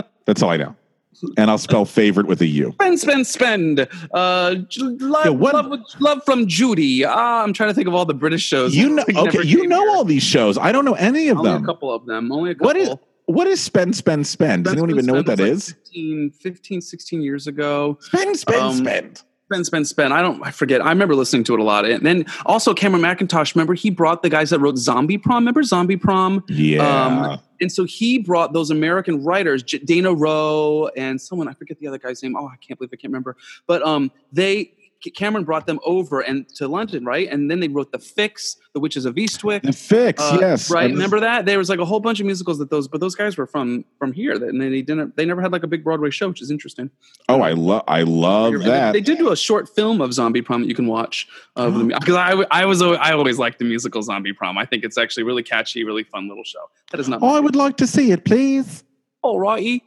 That's 0.26 0.42
all 0.44 0.50
I 0.52 0.58
know, 0.58 0.76
and 1.38 1.50
I'll 1.52 1.58
spell 1.58 1.86
favorite 1.86 2.28
with 2.28 2.42
a 2.42 2.48
U. 2.48 2.72
Spend, 2.74 3.00
spend, 3.00 3.28
spend. 3.28 3.88
Uh, 4.14 4.56
love, 4.80 5.26
Yeah, 5.26 5.32
love, 5.32 5.80
love 6.00 6.24
from 6.26 6.48
Judy. 6.48 7.06
Ah, 7.06 7.44
I'm 7.44 7.54
trying 7.54 7.70
to 7.70 7.74
think 7.74 7.88
of 7.88 7.94
all 7.94 8.06
the 8.06 8.14
British 8.14 8.44
shows. 8.44 8.76
You 8.76 8.90
know, 8.90 9.04
okay, 9.16 9.44
you 9.44 9.68
know 9.68 9.82
here. 9.82 9.90
all 9.92 10.04
these 10.04 10.24
shows. 10.24 10.58
I 10.58 10.72
don't 10.72 10.86
know 10.86 10.94
any 10.96 11.30
of 11.30 11.38
Only 11.40 11.52
them. 11.52 11.64
a 11.64 11.66
couple 11.66 11.94
of 11.94 12.06
them. 12.06 12.32
Only 12.32 12.52
a 12.52 12.56
couple. 12.56 12.68
What 12.68 12.76
is 12.78 12.90
what 13.26 13.48
is 13.48 13.62
spend 13.62 13.96
spend 13.96 14.28
spend? 14.28 14.66
Does 14.66 14.72
Spend, 14.74 14.80
anyone 14.84 14.90
even 14.92 15.04
Spend, 15.04 15.08
know 15.08 15.20
what 15.20 15.26
that 15.28 15.38
Spend 15.38 15.50
was 15.52 15.68
is? 15.70 15.74
like 15.74 15.84
15, 15.86 16.32
15, 16.32 16.82
16 16.82 17.22
years 17.22 17.48
ago. 17.48 17.98
Spend 18.02 18.38
spend 18.38 18.62
Um, 18.62 18.76
spend. 18.76 19.22
Spend, 19.52 19.66
spend, 19.66 19.88
spend. 19.88 20.14
I 20.14 20.22
don't. 20.22 20.42
I 20.48 20.52
forget. 20.52 20.80
I 20.80 20.88
remember 20.88 21.14
listening 21.14 21.44
to 21.44 21.54
it 21.54 21.60
a 21.60 21.64
lot. 21.64 21.84
And 21.84 22.06
then 22.06 22.26
also 22.46 22.74
Cameron 22.74 23.04
Mackintosh. 23.04 23.54
Remember, 23.54 23.74
he 23.74 23.90
brought 23.90 24.24
the 24.24 24.30
guys 24.30 24.52
that 24.52 24.60
wrote 24.60 24.78
Zombie 24.78 25.18
Prom. 25.18 25.44
Remember 25.44 25.62
Zombie 25.62 25.98
Prom? 25.98 26.42
Yeah. 26.48 26.80
Um, 26.82 27.42
and 27.60 27.70
so 27.70 27.84
he 27.84 28.18
brought 28.18 28.54
those 28.54 28.72
American 28.72 29.26
writers, 29.26 29.62
J- 29.62 29.80
Dana 29.80 30.14
Rowe 30.14 30.90
and 30.96 31.20
someone 31.20 31.50
I 31.50 31.54
forget 31.54 31.80
the 31.80 31.88
other 31.88 31.98
guy's 31.98 32.24
name. 32.24 32.38
Oh, 32.38 32.48
I 32.48 32.56
can't 32.66 32.80
believe 32.80 32.92
I 32.94 32.96
can't 32.96 33.12
remember. 33.12 33.36
But 33.68 33.86
um, 33.86 34.10
they 34.32 34.72
Cameron 35.16 35.44
brought 35.44 35.66
them 35.66 35.80
over 35.84 36.22
and 36.22 36.48
to 36.56 36.68
London, 36.68 37.04
right? 37.06 37.28
And 37.32 37.50
then 37.50 37.60
they 37.60 37.68
wrote 37.68 37.92
The 37.92 37.98
Fix, 38.00 38.58
The 38.74 38.80
Witches 38.80 39.06
of 39.06 39.16
Eastwick. 39.16 39.64
the 39.64 39.74
fix, 39.74 40.22
Uh, 40.22 40.38
yes. 40.40 40.70
right. 40.70 40.86
And- 40.86 40.94
Remember 40.94 41.20
that 41.20 41.46
there 41.46 41.58
was 41.58 41.70
like 41.70 41.80
a 41.80 41.86
whole 41.86 42.00
bunch 42.00 42.20
of 42.20 42.26
musicals 42.28 42.60
that 42.60 42.70
those, 42.70 42.88
but 42.88 43.02
those 43.02 43.16
guys 43.16 43.38
were 43.38 43.48
from 43.48 43.84
from 43.98 44.14
here, 44.14 44.34
and 44.34 44.62
they 44.62 44.82
didn't. 44.82 45.16
They 45.18 45.26
never 45.26 45.42
had 45.42 45.52
like 45.52 45.64
a 45.64 45.68
big 45.68 45.84
Broadway 45.84 46.12
show, 46.12 46.30
which 46.30 46.42
is 46.42 46.52
interesting. 46.52 46.90
Oh, 47.30 47.42
I 47.42 47.52
love 47.54 47.84
I 47.88 48.04
love 48.04 48.54
that. 48.64 48.92
They, 48.94 49.00
they 49.00 49.04
did 49.04 49.18
do 49.18 49.32
a 49.32 49.36
short 49.38 49.68
film 49.70 50.02
of 50.02 50.14
Zombie 50.14 50.42
Prom 50.42 50.62
that 50.62 50.68
you 50.68 50.76
can 50.76 50.88
watch 50.88 51.28
of 51.56 51.74
the 51.80 51.86
because 51.86 52.16
I 52.30 52.46
I 52.52 52.66
was 52.66 52.82
I 52.82 53.14
always 53.14 53.40
liked 53.40 53.60
the 53.60 53.66
musical 53.66 54.02
Zombie 54.04 54.34
Prom. 54.34 54.58
I 54.58 54.66
think 54.66 54.84
it's 54.84 54.98
actually 54.98 55.24
really 55.24 55.44
catchy, 55.44 55.84
really 55.84 56.04
fun 56.04 56.28
little 56.28 56.44
show. 56.44 56.70
That 56.92 57.00
is 57.00 57.10
not. 57.10 57.20
oh, 57.24 57.36
I 57.36 57.40
would 57.40 57.56
like 57.56 57.78
to 57.78 57.88
see 57.88 58.12
it, 58.12 58.26
please. 58.26 58.84
All 59.24 59.40
righty. 59.40 59.84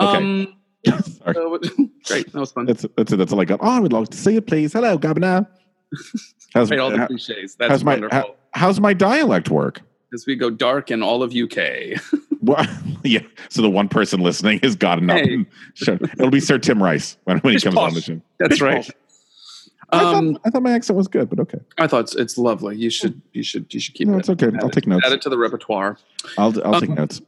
Okay. 0.00 0.52
Um, 0.92 1.02
Sorry. 1.02 1.34
so- 1.34 1.58
great. 2.06 2.32
That 2.32 2.40
was 2.40 2.52
fun. 2.52 2.66
That's 2.66 2.84
that's 2.96 3.12
it. 3.12 3.16
That's 3.16 3.32
all 3.32 3.40
I 3.40 3.44
got. 3.44 3.60
Oh, 3.62 3.68
I 3.70 3.80
would 3.80 3.92
like 3.92 4.08
to 4.08 4.16
see 4.16 4.36
it, 4.36 4.46
please. 4.46 4.72
Hello, 4.72 4.96
Governor. 4.98 5.46
How's, 6.54 6.70
Right, 6.70 6.80
all 6.80 6.90
the 6.90 7.06
cliches. 7.06 7.54
That's 7.56 7.70
how's 7.70 7.84
my 7.84 7.92
wonderful. 7.94 8.18
how- 8.18 8.34
how's 8.52 8.80
my 8.80 8.92
dialect 8.94 9.50
work? 9.50 9.82
As 10.14 10.24
we 10.26 10.34
go 10.36 10.50
dark 10.50 10.90
in 10.90 11.02
all 11.02 11.22
of 11.22 11.34
UK. 11.34 12.00
Well, 12.42 12.64
yeah. 13.02 13.20
So 13.48 13.60
the 13.60 13.70
one 13.70 13.88
person 13.88 14.20
listening 14.20 14.60
has 14.62 14.76
gotten 14.76 15.10
up. 15.10 15.16
Hey. 15.16 15.46
Sure. 15.74 15.94
It'll 16.12 16.30
be 16.30 16.38
Sir 16.38 16.58
Tim 16.58 16.80
Rice 16.80 17.16
when, 17.24 17.38
when 17.38 17.54
he 17.54 17.60
comes 17.60 17.76
on 17.76 17.92
the 17.94 18.00
show. 18.00 18.20
That's 18.38 18.50
Bish 18.50 18.60
right. 18.60 18.76
posh. 18.84 18.90
I, 19.90 20.04
Um, 20.14 20.34
thought, 20.34 20.42
I 20.44 20.50
thought 20.50 20.62
my 20.62 20.70
accent 20.70 20.96
was 20.96 21.08
good, 21.08 21.28
but 21.28 21.40
okay. 21.40 21.58
I 21.78 21.88
thought 21.88 22.00
it's, 22.02 22.14
it's 22.14 22.38
lovely. 22.38 22.76
You 22.76 22.88
should 22.90 23.20
you 23.32 23.42
should 23.42 23.72
you 23.74 23.80
should 23.80 23.94
keep 23.94 24.06
No, 24.06 24.14
it. 24.14 24.18
it's 24.20 24.28
okay. 24.28 24.46
Add 24.46 24.58
I'll 24.60 24.68
it- 24.68 24.72
take 24.74 24.86
notes. 24.86 25.04
Add 25.04 25.12
it 25.14 25.22
to 25.22 25.28
the 25.28 25.38
repertoire. 25.38 25.98
I'll 26.38 26.54
I'll 26.64 26.78
take 26.80 26.90
Um, 26.90 26.96
notes. 26.96 27.20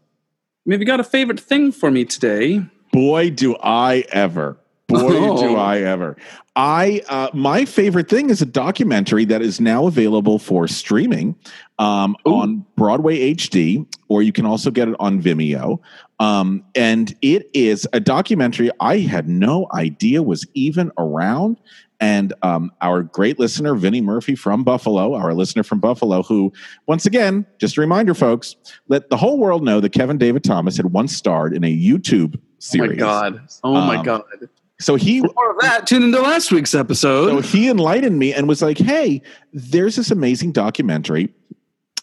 Maybe 0.67 0.83
you 0.83 0.87
got 0.87 1.01
a 1.01 1.05
favorite 1.05 1.41
thing 1.41 1.73
for 1.73 1.91
me 1.91 2.05
today. 2.05 2.65
Boy, 2.93 3.31
do 3.31 3.57
I 3.57 4.05
ever. 4.11 4.59
Boy, 4.89 4.99
do 5.11 5.49
Oh. 5.49 5.57
I 5.57 5.81
ever. 5.81 6.17
I 6.57 7.03
uh, 7.09 7.29
my 7.35 7.65
favorite 7.65 8.09
thing 8.09 8.31
is 8.31 8.43
a 8.43 8.47
documentary 8.47 9.25
that 9.27 9.43
is 9.43 9.61
now 9.61 9.87
available 9.87 10.41
for 10.41 10.67
streaming 10.67 11.37
um, 11.79 12.17
on 12.25 12.65
Broadway 12.77 13.35
HD, 13.35 13.87
or 14.09 14.23
you 14.23 14.33
can 14.33 14.45
also 14.45 14.71
get 14.73 14.89
it 14.89 14.97
on 14.99 15.23
Vimeo. 15.23 15.79
Um, 16.19 16.65
and 16.75 17.15
it 17.23 17.49
is 17.55 17.87
a 17.93 18.01
documentary 18.01 18.71
I 18.81 18.99
had 18.99 19.29
no 19.29 19.69
idea 19.73 20.23
was 20.23 20.47
even 20.55 20.91
around. 20.99 21.61
And 22.01 22.33
um, 22.43 22.73
our 22.81 23.03
great 23.03 23.39
listener, 23.39 23.75
Vinnie 23.75 24.01
Murphy 24.01 24.35
from 24.35 24.65
Buffalo, 24.65 25.15
our 25.15 25.35
listener 25.35 25.63
from 25.65 25.81
Buffalo, 25.81 26.23
who, 26.23 26.53
once 26.87 27.07
again, 27.07 27.45
just 27.59 27.77
a 27.77 27.81
reminder, 27.81 28.15
folks, 28.15 28.57
let 28.89 29.11
the 29.11 29.17
whole 29.17 29.39
world 29.39 29.65
know 29.65 29.81
that 29.81 29.91
Kevin 29.91 30.17
David 30.17 30.45
Thomas 30.45 30.77
had 30.77 30.87
once 30.87 31.17
starred 31.17 31.55
in 31.55 31.65
a 31.65 31.77
YouTube 31.77 32.41
Oh 32.75 32.79
my 32.79 32.95
god! 32.95 33.41
Oh 33.65 33.73
my 33.73 33.97
Um, 33.99 34.05
god! 34.05 34.23
So 34.81 34.95
he 34.95 35.21
For 35.21 35.29
more 35.35 35.51
of 35.53 35.61
that, 35.61 35.87
tune 35.87 36.03
into 36.05 36.21
last 36.21 36.53
week's 36.53 36.75
episode. 36.75 37.29
so 37.31 37.41
he 37.41 37.69
enlightened 37.69 38.19
me 38.19 38.33
and 38.33 38.47
was 38.49 38.63
like, 38.63 38.79
"Hey, 38.79 39.23
there's 39.53 39.97
this 39.97 40.11
amazing 40.11 40.53
documentary 40.53 41.33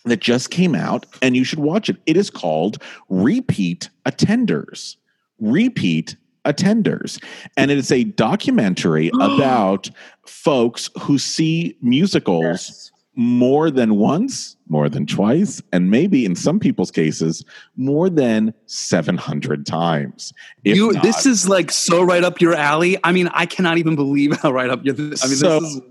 that 0.06 0.20
just 0.20 0.50
came 0.52 0.76
out, 0.76 1.06
and 1.22 1.36
you 1.36 1.44
should 1.44 1.60
watch 1.60 1.90
it. 1.90 1.98
It 2.06 2.16
is 2.18 2.30
called 2.30 2.82
Repeat 3.10 3.90
Attenders. 4.06 4.98
Repeat 5.40 6.16
Attenders, 6.46 7.22
and 7.58 7.72
it 7.72 7.78
is 7.78 7.92
a 7.92 8.04
documentary 8.04 9.10
about 9.22 9.90
folks 10.26 10.90
who 11.00 11.18
see 11.18 11.76
musicals 11.82 12.92
more 13.16 13.72
than 13.72 13.96
once, 13.96 14.58
more 14.68 14.90
than 14.90 15.06
twice, 15.06 15.62
and 15.72 15.90
maybe 15.90 16.26
in 16.26 16.36
some 16.36 16.60
people's 16.60 16.92
cases, 16.92 17.44
more 17.78 18.10
than 18.10 18.54
700 18.66 19.66
times. 19.66 20.34
You, 20.64 20.92
not- 20.92 21.04
this 21.04 21.26
is 21.26 21.48
like 21.48 21.72
so 21.72 22.04
right 22.04 22.24
up 22.24 22.42
your 22.42 22.54
alley. 22.54 22.98
I 23.04 23.12
mean, 23.12 23.30
I 23.34 23.46
cannot 23.46 23.78
even 23.78 23.96
believe 23.96 24.38
how 24.40 24.52
right 24.52 24.70
up 24.70 24.84
your. 24.84 24.96
I 24.96 24.98
mean, 24.98 25.16
So- 25.16 25.60
this 25.60 25.76
is 25.76 25.82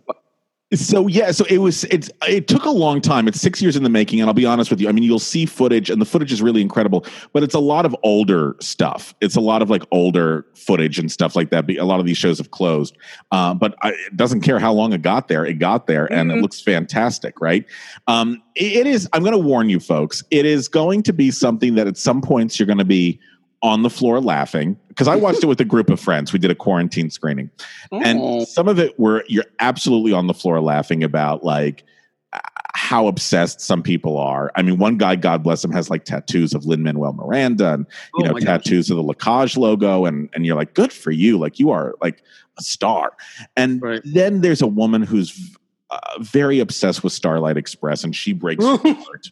So 0.80 1.06
yeah, 1.06 1.30
so 1.30 1.44
it 1.48 1.58
was 1.58 1.84
it's 1.84 2.10
it 2.28 2.48
took 2.48 2.64
a 2.64 2.70
long 2.70 3.00
time. 3.00 3.28
It's 3.28 3.40
6 3.40 3.60
years 3.62 3.76
in 3.76 3.82
the 3.82 3.88
making 3.90 4.20
and 4.20 4.28
I'll 4.28 4.34
be 4.34 4.46
honest 4.46 4.70
with 4.70 4.80
you. 4.80 4.88
I 4.88 4.92
mean, 4.92 5.04
you'll 5.04 5.18
see 5.18 5.46
footage 5.46 5.90
and 5.90 6.00
the 6.00 6.04
footage 6.06 6.32
is 6.32 6.40
really 6.42 6.60
incredible, 6.62 7.04
but 7.32 7.42
it's 7.42 7.54
a 7.54 7.58
lot 7.60 7.84
of 7.86 7.94
older 8.02 8.56
stuff. 8.60 9.14
It's 9.20 9.36
a 9.36 9.40
lot 9.40 9.62
of 9.62 9.70
like 9.70 9.82
older 9.90 10.46
footage 10.54 10.98
and 10.98 11.10
stuff 11.10 11.36
like 11.36 11.50
that. 11.50 11.68
A 11.70 11.84
lot 11.84 12.00
of 12.00 12.06
these 12.06 12.18
shows 12.18 12.38
have 12.38 12.50
closed. 12.50 12.96
Uh, 13.32 13.54
but 13.54 13.74
I, 13.82 13.90
it 13.90 14.16
doesn't 14.16 14.40
care 14.42 14.58
how 14.58 14.72
long 14.72 14.92
it 14.92 15.02
got 15.02 15.28
there. 15.28 15.44
It 15.44 15.54
got 15.54 15.86
there 15.86 16.10
and 16.12 16.30
it 16.30 16.34
Mhm. 16.36 16.42
looks 16.42 16.60
fantastic, 16.60 17.40
right? 17.40 17.64
Um 18.06 18.42
it- 18.54 18.72
it 18.74 18.86
is 18.86 19.08
I'm 19.12 19.22
going 19.22 19.32
to 19.32 19.38
warn 19.38 19.68
you 19.68 19.80
folks. 19.80 20.22
It 20.30 20.46
is 20.46 20.68
going 20.68 21.02
to 21.04 21.12
be 21.12 21.30
something 21.30 21.74
that 21.74 21.86
at 21.86 21.96
some 21.96 22.20
points 22.22 22.58
you're 22.58 22.66
going 22.66 22.78
to 22.78 22.84
be 22.84 23.18
on 23.62 23.82
the 23.82 23.90
floor 23.90 24.20
laughing 24.20 24.76
because 24.94 25.08
I 25.08 25.16
watched 25.16 25.42
it 25.42 25.46
with 25.52 25.60
a 25.60 25.64
group 25.64 25.90
of 25.90 25.98
friends. 26.00 26.32
We 26.32 26.38
did 26.38 26.50
a 26.50 26.54
quarantine 26.54 27.10
screening 27.10 27.50
and 27.92 28.18
Oh. 28.20 28.44
some 28.44 28.68
of 28.68 28.78
it 28.78 28.98
were 28.98 29.24
you're 29.28 29.44
absolutely 29.58 30.12
on 30.12 30.26
the 30.26 30.34
floor 30.34 30.60
laughing 30.60 31.02
about 31.02 31.42
like 31.44 31.82
uh, 32.32 32.38
how 32.74 33.06
obsessed 33.06 33.60
some 33.60 33.82
people 33.82 34.18
are. 34.18 34.50
I 34.56 34.62
mean, 34.62 34.78
one 34.78 34.96
guy, 34.98 35.14
God 35.16 35.42
bless 35.42 35.64
him, 35.64 35.70
has 35.72 35.88
like 35.90 36.04
tattoos 36.04 36.52
of 36.54 36.64
Lin 36.66 36.82
Manuel 36.82 37.12
Miranda 37.12 37.74
and 37.74 37.86
you 38.16 38.24
Oh 38.24 38.26
know 38.26 38.32
my 38.32 38.40
gosh. 38.40 38.64
tattoos 38.64 38.90
of 38.90 38.96
the 38.96 39.02
La 39.02 39.14
Cage 39.14 39.56
logo, 39.56 40.04
and 40.06 40.28
and 40.34 40.44
you're 40.46 40.56
like, 40.56 40.74
good 40.74 40.92
for 40.92 41.10
you, 41.12 41.38
like 41.38 41.58
you 41.58 41.70
are 41.70 41.94
like 42.02 42.22
a 42.58 42.62
star. 42.62 43.12
And 43.56 43.80
Right. 43.82 44.02
then 44.04 44.40
there's 44.40 44.62
a 44.62 44.66
woman 44.66 45.02
who's 45.02 45.56
uh, 45.90 45.98
very 46.20 46.58
obsessed 46.60 47.04
with 47.04 47.12
Starlight 47.12 47.56
Express, 47.56 48.02
and 48.04 48.14
she 48.16 48.32
breaks 48.32 48.64
your 48.64 48.78
heart. 48.82 49.30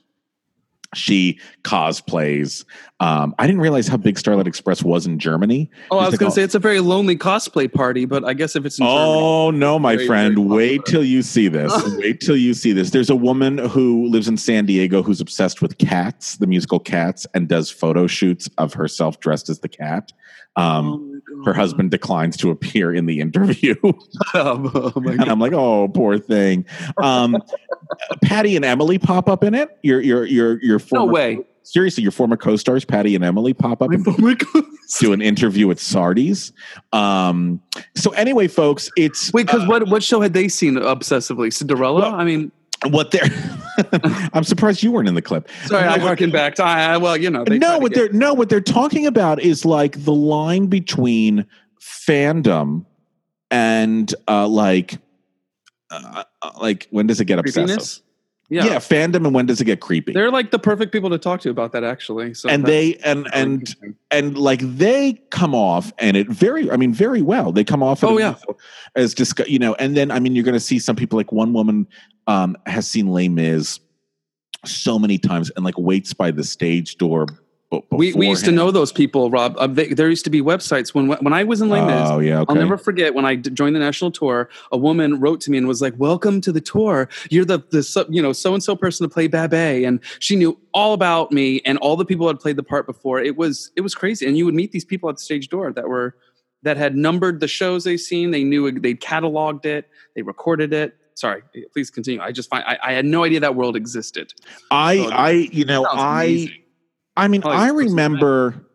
She 0.94 1.38
cosplays. 1.64 2.64
Um, 3.00 3.34
I 3.38 3.46
didn't 3.46 3.62
realize 3.62 3.88
how 3.88 3.96
big 3.96 4.18
Starlight 4.18 4.46
Express 4.46 4.82
was 4.82 5.06
in 5.06 5.18
Germany. 5.18 5.70
Oh, 5.90 5.98
I 5.98 6.06
was 6.08 6.18
going 6.18 6.30
to 6.30 6.34
say 6.34 6.42
it's 6.42 6.54
a 6.54 6.58
very 6.58 6.80
lonely 6.80 7.16
cosplay 7.16 7.72
party, 7.72 8.04
but 8.04 8.24
I 8.24 8.34
guess 8.34 8.54
if 8.56 8.64
it's 8.64 8.78
in 8.78 8.84
Germany, 8.84 9.00
Oh 9.00 9.50
no, 9.50 9.78
my 9.78 9.96
Very, 9.96 10.06
friend! 10.06 10.34
very 10.36 10.48
Wait 10.48 10.84
till 10.86 11.02
you 11.04 11.22
see 11.22 11.48
this. 11.48 11.72
Wait 11.96 12.20
till 12.20 12.36
you 12.36 12.54
see 12.54 12.72
this. 12.72 12.90
There's 12.90 13.10
a 13.10 13.16
woman 13.16 13.58
who 13.58 14.06
lives 14.06 14.28
in 14.28 14.36
San 14.36 14.66
Diego 14.66 15.02
who's 15.02 15.20
obsessed 15.20 15.62
with 15.62 15.78
cats, 15.78 16.36
the 16.36 16.46
musical 16.46 16.78
Cats, 16.78 17.26
and 17.34 17.48
does 17.48 17.70
photo 17.70 18.06
shoots 18.06 18.48
of 18.58 18.74
herself 18.74 19.18
dressed 19.20 19.48
as 19.48 19.60
the 19.60 19.68
cat. 19.68 20.12
Um, 20.56 20.86
Oh. 20.86 21.11
Her 21.44 21.52
husband 21.52 21.90
declines 21.90 22.36
to 22.38 22.50
appear 22.50 22.94
in 22.94 23.06
the 23.06 23.20
interview, 23.20 23.74
oh 24.34 24.92
my 24.96 25.12
and 25.12 25.22
I'm 25.22 25.40
like, 25.40 25.52
"Oh, 25.52 25.88
poor 25.88 26.18
thing." 26.18 26.64
Um, 27.02 27.36
Patty 28.22 28.56
and 28.56 28.64
Emily 28.64 28.98
pop 28.98 29.28
up 29.28 29.44
in 29.44 29.54
it. 29.54 29.76
Your 29.82 30.00
your 30.00 30.24
your 30.24 30.62
your 30.62 30.80
No 30.92 31.04
way. 31.04 31.38
Seriously, 31.64 32.02
your 32.02 32.12
former 32.12 32.36
co-stars 32.36 32.84
Patty 32.84 33.14
and 33.14 33.24
Emily 33.24 33.54
pop 33.54 33.82
up. 33.82 33.90
and 33.90 34.06
Oh 34.06 34.62
do 34.98 35.12
an 35.12 35.22
interview 35.22 35.66
with 35.66 35.80
Sardi's. 35.80 36.52
Um, 36.92 37.60
so 37.94 38.10
anyway, 38.12 38.48
folks, 38.48 38.90
it's 38.96 39.32
Wait, 39.32 39.46
because 39.46 39.62
uh, 39.62 39.66
what 39.66 39.88
what 39.88 40.02
show 40.02 40.20
had 40.20 40.34
they 40.34 40.48
seen 40.48 40.74
obsessively? 40.74 41.52
Cinderella. 41.52 42.00
Well, 42.00 42.14
I 42.14 42.24
mean, 42.24 42.52
what 42.88 43.10
they're. 43.10 43.28
I'm 44.32 44.44
surprised 44.44 44.82
you 44.82 44.92
weren't 44.92 45.08
in 45.08 45.14
the 45.14 45.22
clip. 45.22 45.48
sorry, 45.66 45.86
I'm 45.86 46.00
harken 46.00 46.30
back 46.30 46.54
to. 46.56 46.64
I, 46.64 46.96
well, 46.96 47.16
you 47.16 47.30
know, 47.30 47.44
no, 47.44 47.78
what 47.78 47.94
they're 47.94 48.12
no, 48.12 48.34
what 48.34 48.48
they're 48.48 48.60
talking 48.60 49.06
about 49.06 49.40
is 49.40 49.64
like 49.64 50.04
the 50.04 50.12
line 50.12 50.66
between 50.66 51.46
fandom 51.80 52.84
and 53.50 54.14
uh, 54.28 54.46
like, 54.48 54.98
uh, 55.90 56.24
uh, 56.42 56.50
like 56.60 56.88
when 56.90 57.06
does 57.06 57.20
it 57.20 57.26
get 57.26 57.38
obsessive? 57.38 57.66
creepiness. 57.66 58.02
Yeah. 58.52 58.66
Yeah. 58.66 58.76
fandom 58.76 59.24
and 59.26 59.34
when 59.34 59.46
does 59.46 59.60
it 59.60 59.64
get 59.64 59.80
creepy? 59.80 60.12
they're 60.12 60.30
like 60.30 60.50
the 60.50 60.58
perfect 60.58 60.92
people 60.92 61.08
to 61.10 61.18
talk 61.18 61.40
to 61.40 61.50
about 61.50 61.72
that, 61.72 61.84
actually. 61.84 62.34
So 62.34 62.48
and 62.50 62.66
they 62.66 62.96
and 63.04 63.26
and 63.32 63.74
and 64.10 64.36
like 64.36 64.60
they 64.60 65.14
come 65.30 65.54
off 65.54 65.92
and 65.98 66.16
it 66.16 66.28
very 66.28 66.70
i 66.70 66.76
mean 66.76 66.92
very 66.92 67.22
well 67.22 67.50
they 67.52 67.64
come 67.64 67.82
off 67.82 68.04
Oh, 68.04 68.18
yeah. 68.18 68.34
as 68.94 69.14
just 69.14 69.38
you 69.48 69.58
know 69.58 69.74
and 69.76 69.96
then 69.96 70.10
i 70.10 70.20
mean 70.20 70.34
you're 70.34 70.44
going 70.44 70.52
to 70.52 70.60
see 70.60 70.78
some 70.78 70.96
people 70.96 71.16
like 71.16 71.32
one 71.32 71.52
woman 71.54 71.86
um 72.26 72.56
has 72.66 72.86
seen 72.86 73.06
Les 73.08 73.28
Mis 73.28 73.80
so 74.66 74.98
many 74.98 75.18
times 75.18 75.50
and 75.56 75.64
like 75.64 75.76
waits 75.78 76.12
by 76.12 76.30
the 76.30 76.44
stage 76.44 76.96
door 76.98 77.26
b- 77.80 77.86
we, 77.90 78.12
we 78.12 78.28
used 78.28 78.44
to 78.44 78.52
know 78.52 78.70
those 78.70 78.92
people, 78.92 79.30
Rob. 79.30 79.56
Uh, 79.58 79.66
they, 79.66 79.88
there 79.88 80.08
used 80.08 80.24
to 80.24 80.30
be 80.30 80.40
websites 80.40 80.94
when 80.94 81.08
when 81.08 81.32
I 81.32 81.42
was 81.44 81.60
in 81.60 81.68
Les 81.68 81.84
Mis. 81.84 82.10
oh 82.10 82.18
yeah 82.20 82.40
okay. 82.40 82.50
I'll 82.50 82.56
never 82.56 82.76
forget 82.78 83.14
when 83.14 83.24
I 83.24 83.34
d- 83.36 83.50
joined 83.50 83.74
the 83.74 83.80
national 83.80 84.10
tour. 84.10 84.48
A 84.70 84.76
woman 84.76 85.18
wrote 85.20 85.40
to 85.42 85.50
me 85.50 85.58
and 85.58 85.66
was 85.66 85.80
like, 85.82 85.94
"Welcome 85.98 86.40
to 86.42 86.52
the 86.52 86.60
tour. 86.60 87.08
You're 87.30 87.44
the 87.44 87.60
the 87.70 87.82
so- 87.82 88.06
you 88.08 88.22
know 88.22 88.32
so 88.32 88.54
and 88.54 88.62
so 88.62 88.76
person 88.76 89.08
to 89.08 89.12
play 89.12 89.26
Babet," 89.26 89.84
and 89.84 90.00
she 90.20 90.36
knew 90.36 90.58
all 90.74 90.92
about 90.92 91.32
me 91.32 91.60
and 91.64 91.78
all 91.78 91.96
the 91.96 92.04
people 92.04 92.24
who 92.26 92.28
had 92.28 92.40
played 92.40 92.56
the 92.56 92.62
part 92.62 92.86
before. 92.86 93.20
It 93.20 93.36
was 93.36 93.70
it 93.76 93.80
was 93.80 93.94
crazy, 93.94 94.26
and 94.26 94.36
you 94.36 94.44
would 94.44 94.54
meet 94.54 94.72
these 94.72 94.84
people 94.84 95.08
at 95.08 95.16
the 95.16 95.22
stage 95.22 95.48
door 95.48 95.72
that 95.72 95.88
were 95.88 96.14
that 96.62 96.76
had 96.76 96.94
numbered 96.96 97.40
the 97.40 97.48
shows 97.48 97.84
they've 97.84 97.98
seen. 98.00 98.30
They 98.30 98.44
knew 98.44 98.70
they'd 98.78 99.00
cataloged 99.00 99.64
it. 99.66 99.88
They 100.14 100.22
recorded 100.22 100.72
it. 100.72 100.96
Sorry, 101.14 101.42
please 101.72 101.90
continue. 101.90 102.20
I 102.20 102.32
just 102.32 102.48
find 102.48 102.64
I, 102.66 102.78
I 102.82 102.92
had 102.92 103.04
no 103.04 103.22
idea 103.24 103.40
that 103.40 103.54
world 103.54 103.76
existed. 103.76 104.32
i 104.70 104.96
So 104.96 105.10
i 105.10 105.30
you 105.30 105.64
know 105.64 105.84
i 105.86 106.24
amazing. 106.24 106.61
I 107.16 107.28
mean 107.28 107.42
Probably 107.42 107.58
i 107.58 107.68
remember 107.68 108.66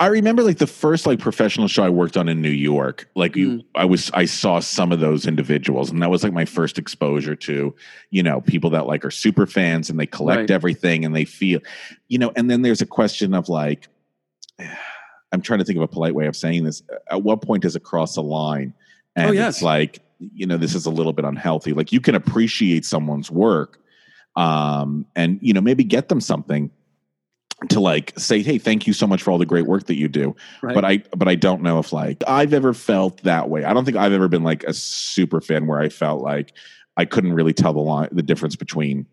I 0.00 0.06
remember 0.06 0.44
like 0.44 0.58
the 0.58 0.66
first 0.68 1.06
like 1.08 1.18
professional 1.18 1.66
show 1.66 1.82
I 1.82 1.88
worked 1.88 2.16
on 2.16 2.28
in 2.28 2.40
New 2.40 2.50
York. 2.50 3.08
Like 3.16 3.32
Mm. 3.32 3.36
you, 3.36 3.62
I 3.74 3.84
was, 3.84 4.12
I 4.14 4.26
saw 4.26 4.60
some 4.60 4.92
of 4.92 5.00
those 5.00 5.26
individuals, 5.26 5.90
and 5.90 6.00
that 6.02 6.08
was 6.08 6.22
like 6.22 6.32
my 6.32 6.44
first 6.44 6.78
exposure 6.78 7.34
to, 7.34 7.74
you 8.10 8.22
know, 8.22 8.40
people 8.40 8.70
that 8.70 8.86
like 8.86 9.04
are 9.04 9.10
super 9.10 9.44
fans 9.44 9.90
and 9.90 9.98
they 9.98 10.06
collect 10.06 10.38
Right. 10.38 10.50
everything 10.52 11.04
and 11.04 11.16
they 11.16 11.24
feel, 11.24 11.58
you 12.06 12.16
know. 12.16 12.30
And 12.36 12.48
then 12.48 12.62
there's 12.62 12.80
a 12.80 12.86
question 12.86 13.34
of 13.34 13.48
like, 13.48 13.88
I'm 15.32 15.42
trying 15.42 15.58
to 15.58 15.64
think 15.64 15.78
of 15.78 15.82
a 15.82 15.88
polite 15.88 16.14
way 16.14 16.28
of 16.28 16.36
saying 16.36 16.62
this. 16.62 16.80
At 17.10 17.24
what 17.24 17.42
point 17.42 17.64
does 17.64 17.74
it 17.74 17.82
cross 17.82 18.16
a 18.16 18.22
line? 18.22 18.74
And 19.16 19.30
Oh, 19.30 19.32
yes. 19.32 19.56
it's 19.56 19.62
like, 19.64 19.98
you 20.20 20.46
know, 20.46 20.56
this 20.58 20.76
is 20.76 20.86
a 20.86 20.90
little 20.90 21.12
bit 21.12 21.24
unhealthy. 21.24 21.72
Like 21.72 21.90
you 21.90 22.00
can 22.00 22.14
appreciate 22.14 22.84
someone's 22.84 23.32
work, 23.32 23.80
um, 24.36 25.06
and 25.16 25.40
you 25.42 25.52
know, 25.52 25.60
maybe 25.60 25.82
get 25.82 26.08
them 26.08 26.20
something 26.20 26.70
to 27.68 27.80
like 27.80 28.12
say, 28.18 28.42
hey, 28.42 28.58
thank 28.58 28.86
you 28.86 28.92
so 28.92 29.06
much 29.06 29.22
for 29.22 29.30
all 29.30 29.38
the 29.38 29.46
great 29.46 29.66
work 29.66 29.86
that 29.86 29.96
you 29.96 30.08
do. 30.08 30.36
Right. 30.62 30.74
But 30.74 30.84
I 30.84 30.98
but 31.16 31.28
I 31.28 31.34
don't 31.34 31.62
know 31.62 31.78
if 31.78 31.92
like 31.92 32.22
I've 32.26 32.54
ever 32.54 32.72
felt 32.72 33.22
that 33.24 33.48
way. 33.48 33.64
I 33.64 33.72
don't 33.72 33.84
think 33.84 33.96
I've 33.96 34.12
ever 34.12 34.28
been 34.28 34.44
like 34.44 34.64
a 34.64 34.72
super 34.72 35.40
fan 35.40 35.66
where 35.66 35.80
I 35.80 35.88
felt 35.88 36.22
like 36.22 36.52
I 36.96 37.04
couldn't 37.04 37.32
really 37.32 37.52
tell 37.52 37.72
the 37.72 37.80
line 37.80 38.08
the 38.12 38.22
difference 38.22 38.56
between 38.56 39.06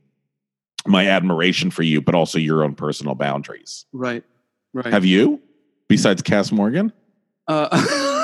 my 0.85 1.07
admiration 1.07 1.71
for 1.71 1.83
you, 1.83 2.01
but 2.01 2.13
also 2.13 2.37
your 2.37 2.63
own 2.63 2.75
personal 2.75 3.15
boundaries. 3.15 3.85
right, 3.91 4.23
right. 4.73 4.85
Have 4.85 5.05
you? 5.05 5.41
Besides 5.87 6.21
Cass 6.21 6.51
Morgan? 6.51 6.93
Uh, 7.47 7.69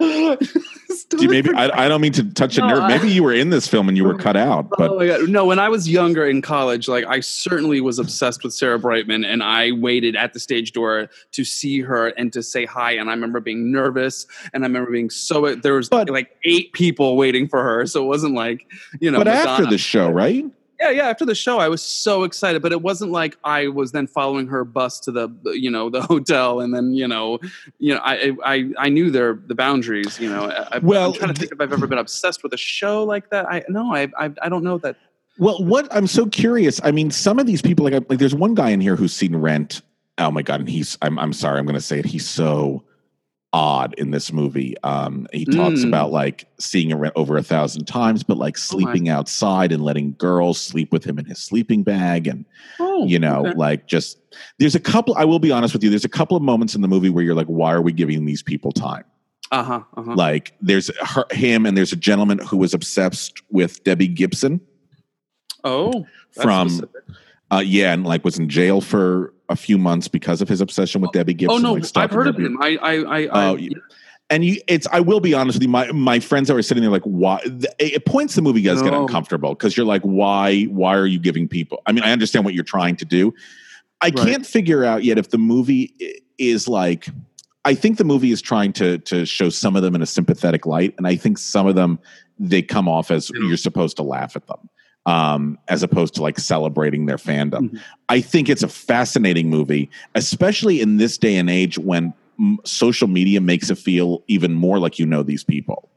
Do 1.18 1.24
you 1.24 1.30
maybe 1.30 1.50
I, 1.54 1.84
I 1.84 1.88
don't 1.88 2.00
mean 2.00 2.12
to 2.12 2.24
touch 2.34 2.56
a 2.58 2.60
No, 2.60 2.68
nerve. 2.68 2.88
Maybe 2.88 3.10
you 3.10 3.22
were 3.22 3.32
in 3.32 3.50
this 3.50 3.66
film 3.68 3.88
and 3.88 3.96
you 3.96 4.04
were 4.04 4.16
cut 4.16 4.36
out, 4.36 4.66
oh 4.72 4.76
but 4.98 5.06
god! 5.06 5.28
No, 5.28 5.44
when 5.44 5.58
I 5.58 5.68
was 5.68 5.88
younger 5.88 6.26
in 6.26 6.42
college, 6.42 6.88
like 6.88 7.04
I 7.06 7.20
certainly 7.20 7.80
was 7.80 7.98
obsessed 7.98 8.42
with 8.44 8.54
Sarah 8.54 8.78
Brightman, 8.78 9.24
and 9.24 9.42
I 9.42 9.72
waited 9.72 10.16
at 10.16 10.32
the 10.32 10.40
stage 10.40 10.72
door 10.72 11.08
to 11.32 11.44
see 11.44 11.80
her 11.80 12.08
and 12.08 12.32
to 12.32 12.42
say 12.42 12.64
hi. 12.64 12.92
And 12.92 13.10
I 13.10 13.12
remember 13.12 13.40
being 13.40 13.70
nervous, 13.70 14.26
and 14.52 14.64
I 14.64 14.66
remember 14.66 14.90
being 14.90 15.10
so 15.10 15.54
there 15.54 15.74
was 15.74 15.88
But- 15.88 16.10
like 16.10 16.36
eight 16.44 16.72
people 16.72 17.16
waiting 17.16 17.48
for 17.48 17.62
her, 17.62 17.86
so 17.86 18.02
it 18.02 18.06
wasn't 18.06 18.34
like 18.34 18.66
you 19.00 19.10
know. 19.10 19.18
but 19.18 19.28
after 19.28 19.66
the 19.66 19.78
show, 19.78 20.08
right? 20.10 20.44
Yeah, 20.82 20.90
yeah, 20.90 21.08
after 21.08 21.24
the 21.24 21.34
show, 21.34 21.60
I 21.60 21.68
was 21.68 21.80
so 21.80 22.24
excited, 22.24 22.60
but 22.60 22.72
it 22.72 22.82
wasn't 22.82 23.12
like 23.12 23.36
I 23.44 23.68
was 23.68 23.92
then 23.92 24.08
following 24.08 24.48
her 24.48 24.64
bus 24.64 24.98
to 25.00 25.12
the 25.12 25.28
you 25.54 25.70
know 25.70 25.88
the 25.90 26.02
hotel, 26.12 26.60
and 26.60 26.74
then 26.74 26.92
you 26.92 27.06
know, 27.06 27.38
you 27.78 27.94
know, 27.94 28.00
I 28.02 28.32
I 28.44 28.70
I 28.78 28.88
knew 28.88 29.10
their 29.10 29.34
the 29.34 29.54
boundaries. 29.54 30.18
You 30.18 30.28
know, 30.28 30.50
I, 30.72 30.78
Well, 30.78 31.10
I'm 31.10 31.18
trying 31.18 31.34
to 31.34 31.38
think 31.40 31.52
if 31.52 31.60
I've 31.60 31.72
ever 31.72 31.86
been 31.86 31.98
obsessed 31.98 32.42
with 32.42 32.52
a 32.52 32.56
show 32.56 33.04
like 33.04 33.30
that. 33.30 33.46
I 33.46 33.62
no, 33.68 33.94
I 33.94 34.08
I, 34.18 34.30
I 34.42 34.48
don't 34.48 34.64
know 34.64 34.78
that. 34.78 34.96
Well, 35.38 35.64
what 35.64 35.86
I'm 35.94 36.08
so 36.08 36.26
curious. 36.26 36.80
I 36.82 36.90
mean, 36.90 37.12
some 37.12 37.38
of 37.38 37.46
these 37.46 37.62
people, 37.62 37.84
like, 37.88 37.94
like 38.10 38.18
there's 38.18 38.34
one 38.34 38.54
guy 38.54 38.70
in 38.70 38.80
here 38.80 38.96
who's 38.96 39.12
seen 39.12 39.36
Rent. 39.36 39.82
Oh 40.18 40.32
my 40.32 40.42
god, 40.42 40.60
and 40.60 40.68
he's 40.68 40.98
I'm 41.00 41.16
I'm 41.18 41.32
sorry, 41.32 41.60
I'm 41.60 41.64
going 41.64 41.74
to 41.74 41.80
say 41.80 42.00
it. 42.00 42.06
He's 42.06 42.28
so 42.28 42.82
odd 43.52 43.94
in 43.98 44.10
this 44.12 44.32
movie. 44.32 44.74
Um, 44.82 45.26
he 45.32 45.44
talks 45.44 45.80
Mm. 45.80 45.88
about 45.88 46.10
like 46.10 46.46
seeing 46.58 46.90
a 46.92 46.96
rent 46.96 47.12
over 47.16 47.36
a 47.36 47.42
thousand 47.42 47.86
times, 47.86 48.22
but 48.22 48.38
like 48.38 48.56
Oh 48.56 48.60
sleeping 48.60 49.08
outside 49.10 49.72
and 49.72 49.82
letting 49.84 50.14
girls 50.18 50.58
sleep 50.60 50.90
with 50.92 51.04
him 51.04 51.18
in 51.18 51.26
his 51.26 51.38
sleeping 51.38 51.82
bag, 51.82 52.26
and 52.26 52.44
Oh, 52.80 53.06
you 53.06 53.18
know, 53.18 53.46
okay. 53.46 53.54
like 53.56 53.86
just 53.86 54.18
there's 54.58 54.74
a 54.74 54.80
couple. 54.80 55.14
I 55.18 55.24
will 55.24 55.38
be 55.38 55.50
honest 55.50 55.74
with 55.74 55.82
you. 55.84 55.90
There's 55.90 56.04
a 56.04 56.08
couple 56.08 56.36
of 56.36 56.42
moments 56.42 56.74
in 56.74 56.80
the 56.80 56.88
movie 56.88 57.10
where 57.10 57.22
you're 57.22 57.34
like, 57.34 57.46
why 57.46 57.72
are 57.72 57.82
we 57.82 57.92
giving 57.92 58.24
these 58.24 58.42
people 58.42 58.72
time? 58.72 59.04
uh 59.50 59.62
huh, 59.62 59.80
uh 59.98 60.02
huh. 60.02 60.14
Like 60.14 60.54
there's 60.62 60.90
her, 61.04 61.26
him 61.30 61.66
and 61.66 61.76
there's 61.76 61.92
a 61.92 61.96
gentleman 61.96 62.38
who 62.38 62.56
was 62.56 62.72
obsessed 62.72 63.42
with 63.50 63.84
Debbie 63.84 64.08
Gibson. 64.08 64.62
Oh, 65.64 66.06
from-. 66.40 66.82
Uh, 67.50 67.58
yeah, 67.64 67.92
and 67.92 68.06
like 68.06 68.24
was 68.24 68.38
in 68.38 68.48
jail 68.48 68.80
for 68.80 69.34
a 69.52 69.56
few 69.56 69.78
months 69.78 70.08
because 70.08 70.42
of 70.42 70.48
his 70.48 70.60
obsession 70.60 71.00
with 71.00 71.12
Debbie 71.12 71.34
Gibson. 71.34 71.56
Oh 71.58 71.58
no, 71.60 71.74
like, 71.74 71.84
I've 71.96 72.10
heard 72.10 72.26
of 72.26 72.36
him. 72.36 72.58
I 72.60 72.76
I 72.82 72.92
I. 72.94 73.26
Oh, 73.28 73.54
I 73.56 73.58
yeah. 73.58 73.68
And 74.30 74.44
you, 74.44 74.56
it's. 74.66 74.86
I 74.90 75.00
will 75.00 75.20
be 75.20 75.34
honest 75.34 75.56
with 75.56 75.62
you. 75.62 75.68
My 75.68 75.92
my 75.92 76.18
friends 76.18 76.48
that 76.48 76.54
were 76.54 76.62
sitting 76.62 76.82
there 76.82 76.90
like, 76.90 77.02
why? 77.04 77.40
th- 77.42 77.66
It 77.78 78.06
points 78.06 78.34
the 78.34 78.42
movie 78.42 78.62
guys 78.62 78.80
get 78.82 78.94
uncomfortable 78.94 79.50
because 79.54 79.76
you're 79.76 79.86
like, 79.86 80.02
why? 80.02 80.62
Why 80.64 80.96
are 80.96 81.06
you 81.06 81.18
giving 81.18 81.46
people? 81.48 81.82
I 81.86 81.92
mean, 81.92 82.02
I 82.02 82.12
understand 82.12 82.44
what 82.44 82.54
you're 82.54 82.64
trying 82.64 82.96
to 82.96 83.04
do. 83.04 83.34
I 84.00 84.06
Right. 84.06 84.16
can't 84.16 84.46
figure 84.46 84.84
out 84.84 85.04
yet 85.04 85.18
if 85.18 85.30
the 85.30 85.38
movie 85.38 85.94
is 86.38 86.66
like. 86.66 87.06
I 87.64 87.74
think 87.74 87.98
the 87.98 88.04
movie 88.04 88.32
is 88.32 88.40
trying 88.42 88.72
to 88.74 88.98
to 88.98 89.24
show 89.26 89.48
some 89.50 89.76
of 89.76 89.82
them 89.82 89.94
in 89.94 90.02
a 90.02 90.06
sympathetic 90.06 90.66
light, 90.66 90.94
and 90.98 91.06
I 91.06 91.14
think 91.14 91.36
some 91.38 91.66
of 91.66 91.74
them 91.76 91.98
they 92.38 92.62
come 92.62 92.88
off 92.88 93.10
as 93.10 93.30
Yeah. 93.34 93.46
you're 93.46 93.56
supposed 93.56 93.96
to 93.98 94.02
laugh 94.02 94.34
at 94.34 94.46
them, 94.48 94.68
um, 95.06 95.58
as 95.68 95.82
opposed 95.82 96.14
to 96.14 96.22
like 96.22 96.38
celebrating 96.38 97.06
their 97.06 97.16
fandom. 97.16 97.70
Mhm. 97.70 97.80
I 98.08 98.20
think 98.20 98.48
it's 98.48 98.62
a 98.62 98.68
fascinating 98.68 99.50
movie, 99.50 99.90
especially 100.14 100.80
in 100.80 100.96
this 100.96 101.18
day 101.18 101.36
and 101.36 101.50
age 101.50 101.78
when 101.78 102.14
mm, 102.38 102.56
social 102.66 103.08
media 103.08 103.40
makes 103.40 103.70
it 103.70 103.78
feel 103.78 104.22
even 104.28 104.54
more 104.54 104.78
like 104.78 104.98
you 104.98 105.06
know 105.06 105.22
these 105.22 105.44
people. 105.44 105.88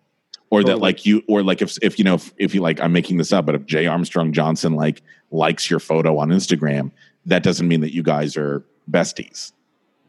Or 0.52 0.64
that 0.64 0.80
like 0.80 1.06
you, 1.06 1.22
or 1.28 1.44
like 1.44 1.62
if 1.62 1.78
if 1.82 1.98
you 2.00 2.06
know 2.06 2.14
if, 2.14 2.32
if 2.38 2.56
you 2.56 2.62
like, 2.62 2.80
I'm 2.80 2.94
making 2.94 3.18
this 3.18 3.34
up, 3.34 3.46
but 3.46 3.56
if 3.56 3.66
Jay 3.66 3.88
Armstrong 3.88 4.32
Johnson 4.32 4.74
like 4.74 5.02
likes 5.32 5.70
your 5.70 5.80
photo 5.80 6.18
on 6.18 6.30
Instagram, 6.30 6.92
that 7.26 7.44
doesn't 7.44 7.68
mean 7.68 7.82
that 7.82 7.94
you 7.94 8.04
guys 8.04 8.38
are 8.38 8.64
besties. 8.90 9.52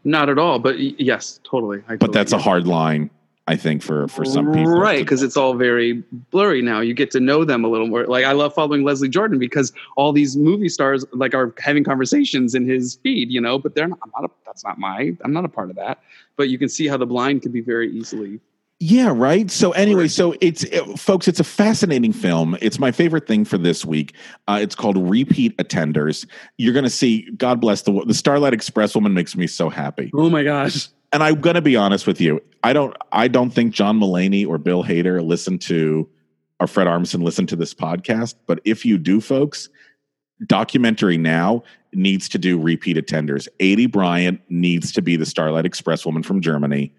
Not 0.04 0.28
at 0.28 0.38
all, 0.38 0.60
but 0.60 0.78
yes, 0.78 1.40
totally. 1.42 1.78
I 1.88 1.96
But 1.96 2.00
totally 2.00 2.14
that's 2.14 2.32
a 2.32 2.38
hard 2.38 2.68
line, 2.68 3.10
I 3.48 3.54
think, 3.54 3.82
for 3.82 4.08
for 4.08 4.24
some 4.24 4.52
people. 4.52 4.72
right? 4.78 4.98
Because 4.98 5.22
it's 5.22 5.36
all 5.36 5.54
very 5.54 6.02
blurry 6.30 6.62
now. 6.62 6.80
You 6.80 6.94
get 6.94 7.12
to 7.12 7.20
know 7.20 7.44
them 7.44 7.64
a 7.64 7.68
little 7.68 7.86
more. 7.86 8.04
Like 8.04 8.24
I 8.24 8.32
love 8.32 8.54
following 8.54 8.82
Leslie 8.82 9.08
Jordan 9.08 9.38
because 9.38 9.72
all 9.96 10.12
these 10.12 10.36
movie 10.36 10.68
stars 10.68 11.04
like 11.12 11.32
are 11.32 11.54
having 11.58 11.84
conversations 11.84 12.54
in 12.54 12.68
his 12.68 12.96
feed, 13.02 13.30
you 13.30 13.40
know. 13.40 13.58
But 13.58 13.74
they're 13.74 13.86
not. 13.86 14.00
I'm 14.02 14.10
not 14.20 14.30
a, 14.30 14.32
that's 14.44 14.64
not 14.64 14.78
my. 14.78 15.16
I'm 15.22 15.32
not 15.32 15.44
a 15.44 15.48
part 15.48 15.70
of 15.70 15.76
that. 15.76 16.00
But 16.36 16.48
you 16.48 16.58
can 16.58 16.68
see 16.68 16.88
how 16.88 16.96
the 16.96 17.06
blind 17.06 17.42
can 17.42 17.52
be 17.52 17.60
very 17.60 17.90
easily. 17.90 18.40
Yeah, 18.78 19.10
right. 19.14 19.50
So 19.50 19.72
anyway, 19.72 20.06
so 20.08 20.34
it's 20.42 20.64
it, 20.64 20.98
folks, 20.98 21.28
it's 21.28 21.40
a 21.40 21.44
fascinating 21.44 22.12
film. 22.12 22.58
It's 22.60 22.78
my 22.78 22.92
favorite 22.92 23.26
thing 23.26 23.46
for 23.46 23.56
this 23.56 23.86
week. 23.86 24.12
Uh, 24.48 24.58
it's 24.60 24.74
called 24.74 24.98
Repeat 24.98 25.56
Attenders. 25.56 26.26
You're 26.58 26.74
going 26.74 26.84
to 26.84 26.90
see. 26.90 27.30
God 27.38 27.58
bless 27.60 27.82
the 27.82 28.04
the 28.06 28.12
Starlight 28.12 28.52
Express 28.52 28.94
woman 28.94 29.14
makes 29.14 29.34
me 29.34 29.46
so 29.46 29.70
happy. 29.70 30.10
Oh 30.12 30.28
my 30.28 30.42
gosh. 30.42 30.88
And 31.12 31.22
I'm 31.22 31.40
going 31.40 31.54
to 31.54 31.62
be 31.62 31.76
honest 31.76 32.06
with 32.06 32.20
you. 32.20 32.42
I 32.62 32.72
don't. 32.72 32.96
I 33.12 33.28
don't 33.28 33.50
think 33.50 33.72
John 33.72 33.98
Mulaney 34.00 34.46
or 34.46 34.58
Bill 34.58 34.82
Hader 34.82 35.25
listen 35.25 35.58
to 35.60 36.08
or 36.60 36.66
Fred 36.66 36.86
Armisen 36.86 37.22
listen 37.22 37.46
to 37.46 37.56
this 37.56 37.75
podcast. 37.75 38.34
But 38.46 38.60
if 38.64 38.84
you 38.84 38.98
do, 38.98 39.20
folks, 39.20 39.68
documentary 40.46 41.18
now 41.18 41.62
needs 41.92 42.28
to 42.30 42.38
do 42.38 42.60
repeat 42.60 42.96
attenders. 42.96 43.48
Aidy 43.60 43.90
Bryant 43.90 44.40
needs 44.48 44.92
to 44.92 45.02
be 45.02 45.16
the 45.16 45.26
Starlight 45.26 45.66
Express 45.66 46.04
woman 46.04 46.22
from 46.22 46.40
Germany. 46.40 46.92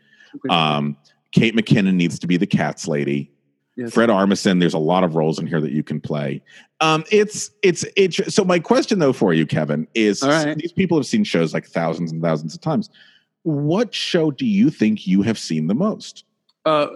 Um, 0.50 0.98
Kate 1.32 1.56
McKinnon 1.56 1.96
needs 1.96 2.20
to 2.20 2.28
be 2.28 2.38
the 2.38 2.48
Cats 2.48 2.88
lady. 2.88 3.32
Yes. 3.76 3.94
Fred 3.94 4.10
Armisen, 4.10 4.60
there's 4.60 4.74
a 4.74 4.80
lot 4.80 5.04
of 5.04 5.16
roles 5.16 5.38
in 5.38 5.46
here 5.46 5.62
that 5.62 5.72
you 5.72 5.84
can 5.84 6.02
play. 6.02 6.42
Um, 6.82 7.04
it's 7.12 7.52
it's 7.62 7.86
it's 7.96 8.34
so 8.34 8.44
my 8.44 8.58
question 8.58 8.98
though 8.98 9.14
for 9.14 9.36
you, 9.36 9.46
Kevin, 9.46 9.88
is 9.94 10.24
right. 10.24 10.58
these 10.58 10.72
people 10.72 10.98
have 10.98 11.06
seen 11.06 11.24
shows 11.24 11.54
like 11.54 11.68
thousands 11.68 12.12
and 12.12 12.22
thousands 12.22 12.56
of 12.56 12.62
times. 12.62 12.90
What 13.48 13.96
show 13.96 14.30
do 14.32 14.46
you 14.46 14.70
think 14.70 15.08
you 15.08 15.22
have 15.22 15.40
seen 15.40 15.68
the 15.68 15.74
most? 15.74 16.26
Uh, 16.66 16.88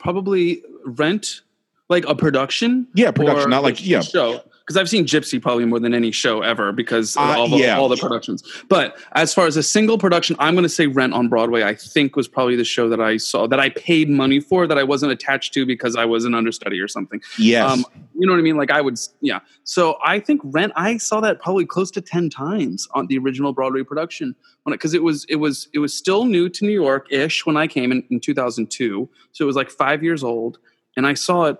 probably 0.00 0.60
Rent, 0.84 1.42
like 1.88 2.04
a 2.08 2.14
production. 2.16 2.88
Yeah, 2.92 3.12
production, 3.12 3.50
not 3.50 3.62
like- 3.62 3.86
yeah. 3.86 4.00
show. 4.00 4.40
Because 4.62 4.76
I've 4.76 4.88
seen 4.88 5.04
Gypsy 5.04 5.42
probably 5.42 5.64
more 5.64 5.80
than 5.80 5.92
any 5.92 6.12
show 6.12 6.40
ever 6.40 6.70
because 6.72 7.16
of 7.16 7.22
Uh, 7.22 7.38
all, 7.38 7.48
the, 7.48 7.56
yeah. 7.56 7.76
all 7.76 7.88
the 7.88 7.96
productions. 7.96 8.42
But 8.68 8.96
as 9.12 9.34
far 9.34 9.46
as 9.46 9.56
a 9.56 9.62
single 9.62 9.98
production, 9.98 10.36
I'm 10.38 10.54
going 10.54 10.62
to 10.62 10.68
say 10.68 10.86
Rent 10.86 11.12
on 11.14 11.28
Broadway. 11.28 11.64
I 11.64 11.74
think 11.74 12.14
was 12.14 12.28
probably 12.28 12.54
the 12.54 12.64
show 12.64 12.88
that 12.88 13.00
I 13.00 13.16
saw 13.16 13.48
that 13.48 13.58
I 13.58 13.70
paid 13.70 14.08
money 14.08 14.38
for 14.38 14.66
that 14.68 14.78
I 14.78 14.84
wasn't 14.84 15.10
attached 15.10 15.52
to 15.54 15.66
because 15.66 15.96
I 15.96 16.04
was 16.04 16.24
an 16.24 16.34
understudy 16.34 16.80
or 16.80 16.88
something. 16.88 17.20
Yes. 17.38 17.70
Um, 17.70 17.84
you 18.14 18.26
know 18.26 18.32
what 18.32 18.38
I 18.38 18.42
mean? 18.42 18.56
Like 18.56 18.70
I 18.70 18.80
would, 18.80 18.98
yeah. 19.20 19.40
So 19.64 19.98
I 20.04 20.20
think 20.20 20.40
Rent. 20.44 20.72
I 20.76 20.96
saw 20.96 21.20
that 21.20 21.40
probably 21.40 21.66
close 21.66 21.90
to 21.92 22.00
ten 22.00 22.30
times 22.30 22.86
on 22.94 23.08
the 23.08 23.18
original 23.18 23.52
Broadway 23.52 23.82
production 23.82 24.36
because 24.66 24.94
it, 24.94 25.02
was 25.02 25.24
it 25.28 25.36
was 25.36 25.68
it 25.72 25.78
was 25.80 25.92
still 25.92 26.24
new 26.24 26.48
to 26.48 26.64
New 26.64 26.72
York 26.72 27.08
ish 27.10 27.44
when 27.44 27.56
I 27.56 27.66
came 27.66 27.90
in 27.90 28.04
in 28.10 28.20
2002. 28.20 29.08
So 29.32 29.44
it 29.44 29.46
was 29.46 29.56
like 29.56 29.70
five 29.70 30.04
years 30.04 30.22
old, 30.22 30.58
and 30.96 31.06
I 31.06 31.14
saw 31.14 31.46
it 31.46 31.56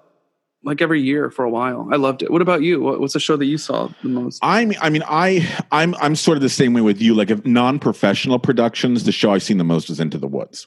like 0.65 0.81
every 0.81 1.01
year 1.01 1.31
for 1.31 1.45
a 1.45 1.51
while. 1.51 1.89
I 1.93 1.97
loved 1.97 2.23
it. 2.23 2.31
What 2.31 2.43
about 2.43 2.63
you? 2.63 2.81
What's 2.81 3.15
the 3.15 3.21
show 3.21 3.37
that 3.37 3.47
you 3.47 3.59
saw 3.59 3.89
the 4.03 4.09
most? 4.09 4.39
I'm 4.43 4.73
I 4.81 4.91
mean 4.91 5.03
I 5.07 5.49
I'm 5.73 5.95
I'm 5.97 6.17
sort 6.17 6.37
of 6.37 6.43
the 6.43 6.49
same 6.49 6.73
way 6.75 6.81
with 6.81 7.01
you. 7.01 7.15
Like 7.15 7.31
if 7.31 7.45
non-professional 7.45 8.39
productions, 8.39 9.05
the 9.05 9.13
show 9.13 9.33
I've 9.33 9.43
seen 9.43 9.59
the 9.59 9.65
most 9.65 9.91
is 9.91 10.01
Into 10.01 10.19
the 10.19 10.29
Woods. 10.29 10.67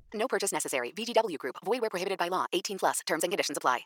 No 0.13 0.27
purchase 0.27 0.51
necessary. 0.51 0.91
VGW 0.91 1.37
Group. 1.37 1.55
Void 1.63 1.81
where 1.81 1.89
prohibited 1.89 2.17
by 2.17 2.27
law. 2.27 2.45
18 2.53 2.79
plus. 2.79 2.99
Terms 3.05 3.23
and 3.23 3.31
conditions 3.31 3.57
apply. 3.57 3.81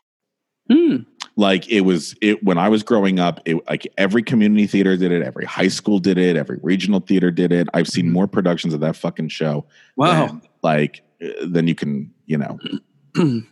Hmm. 0.70 0.96
Like 1.36 1.68
it 1.68 1.82
was 1.82 2.16
it 2.20 2.42
when 2.42 2.58
I 2.58 2.68
was 2.68 2.82
growing 2.82 3.20
up, 3.20 3.40
it 3.44 3.56
like 3.68 3.86
every 3.98 4.22
community 4.22 4.66
theater 4.66 4.96
did 4.96 5.12
it, 5.12 5.22
every 5.22 5.44
high 5.44 5.68
school 5.68 5.98
did 5.98 6.18
it, 6.18 6.34
every 6.34 6.58
regional 6.62 7.00
theater 7.00 7.30
did 7.30 7.52
it. 7.52 7.68
I've 7.74 7.86
seen 7.86 8.10
more 8.10 8.26
productions 8.26 8.74
of 8.74 8.80
that 8.80 8.96
fucking 8.96 9.28
show. 9.28 9.66
Wow. 9.96 10.26
than, 10.26 10.42
like 10.62 11.02
then 11.44 11.68
you 11.68 11.74
can, 11.74 12.12
you 12.24 12.38
know, 12.38 12.58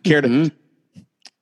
care 0.03 0.23
to 0.23 0.51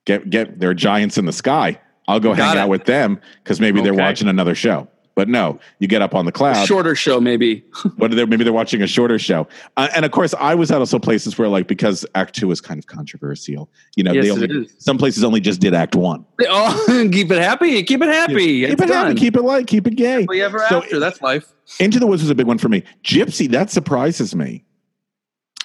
get 0.05 0.29
get 0.29 0.59
there 0.59 0.69
are 0.69 0.75
giants 0.75 1.17
in 1.17 1.25
the 1.25 1.33
sky. 1.33 1.79
I'll 2.07 2.19
go 2.19 2.33
hang 2.33 2.39
Got 2.39 2.57
out 2.57 2.69
with 2.69 2.85
them 2.85 3.19
because 3.43 3.59
maybe 3.59 3.81
they're 3.81 3.93
watching 3.93 4.27
another 4.27 4.55
show. 4.55 4.87
But 5.15 5.29
no, 5.29 5.59
you 5.77 5.87
get 5.87 6.01
up 6.01 6.15
on 6.15 6.25
the 6.25 6.31
cloud. 6.31 6.65
Shorter 6.67 6.95
show, 6.95 7.21
maybe. 7.21 7.63
what 7.97 8.11
are 8.11 8.15
they? 8.15 8.25
Maybe 8.25 8.43
they're 8.43 8.51
watching 8.51 8.81
a 8.81 8.87
shorter 8.87 9.19
show. 9.19 9.47
Uh, 9.77 9.87
and 9.95 10.05
of 10.05 10.11
course, 10.11 10.33
I 10.39 10.55
was 10.55 10.71
at 10.71 10.79
also 10.79 10.97
places 10.97 11.37
where, 11.37 11.47
like, 11.47 11.67
because 11.67 12.03
Act 12.15 12.35
Two 12.35 12.49
is 12.49 12.59
kind 12.59 12.79
of 12.79 12.87
controversial. 12.87 13.69
You 13.95 14.03
know, 14.05 14.11
Yes, 14.11 14.25
they 14.25 14.31
only 14.31 14.63
is. 14.65 14.73
some 14.79 14.97
places 14.97 15.23
only 15.23 15.39
just 15.39 15.61
did 15.61 15.75
Act 15.75 15.95
One. 15.95 16.25
Oh, 16.47 16.85
keep 17.11 17.29
it 17.31 17.37
happy. 17.41 17.83
Keep 17.83 18.01
it 18.01 18.09
happy. 18.09 18.61
Keep 18.65 18.69
It's 18.71 18.81
it 18.81 18.89
happy. 18.89 19.13
Keep 19.13 19.35
it 19.35 19.43
light. 19.43 19.67
Keep 19.67 19.85
it 19.85 19.95
gay. 19.97 20.21
Happily 20.21 20.41
ever 20.41 20.59
So- 20.67 20.77
after. 20.81 20.99
That's 20.99 21.21
life. 21.21 21.53
Into 21.79 21.99
the 21.99 22.07
Woods 22.07 22.23
was 22.23 22.31
a 22.31 22.35
big 22.35 22.47
one 22.47 22.57
for 22.57 22.69
me. 22.69 22.83
Gypsy, 23.03 23.49
that 23.51 23.69
surprises 23.69 24.33
me 24.35 24.65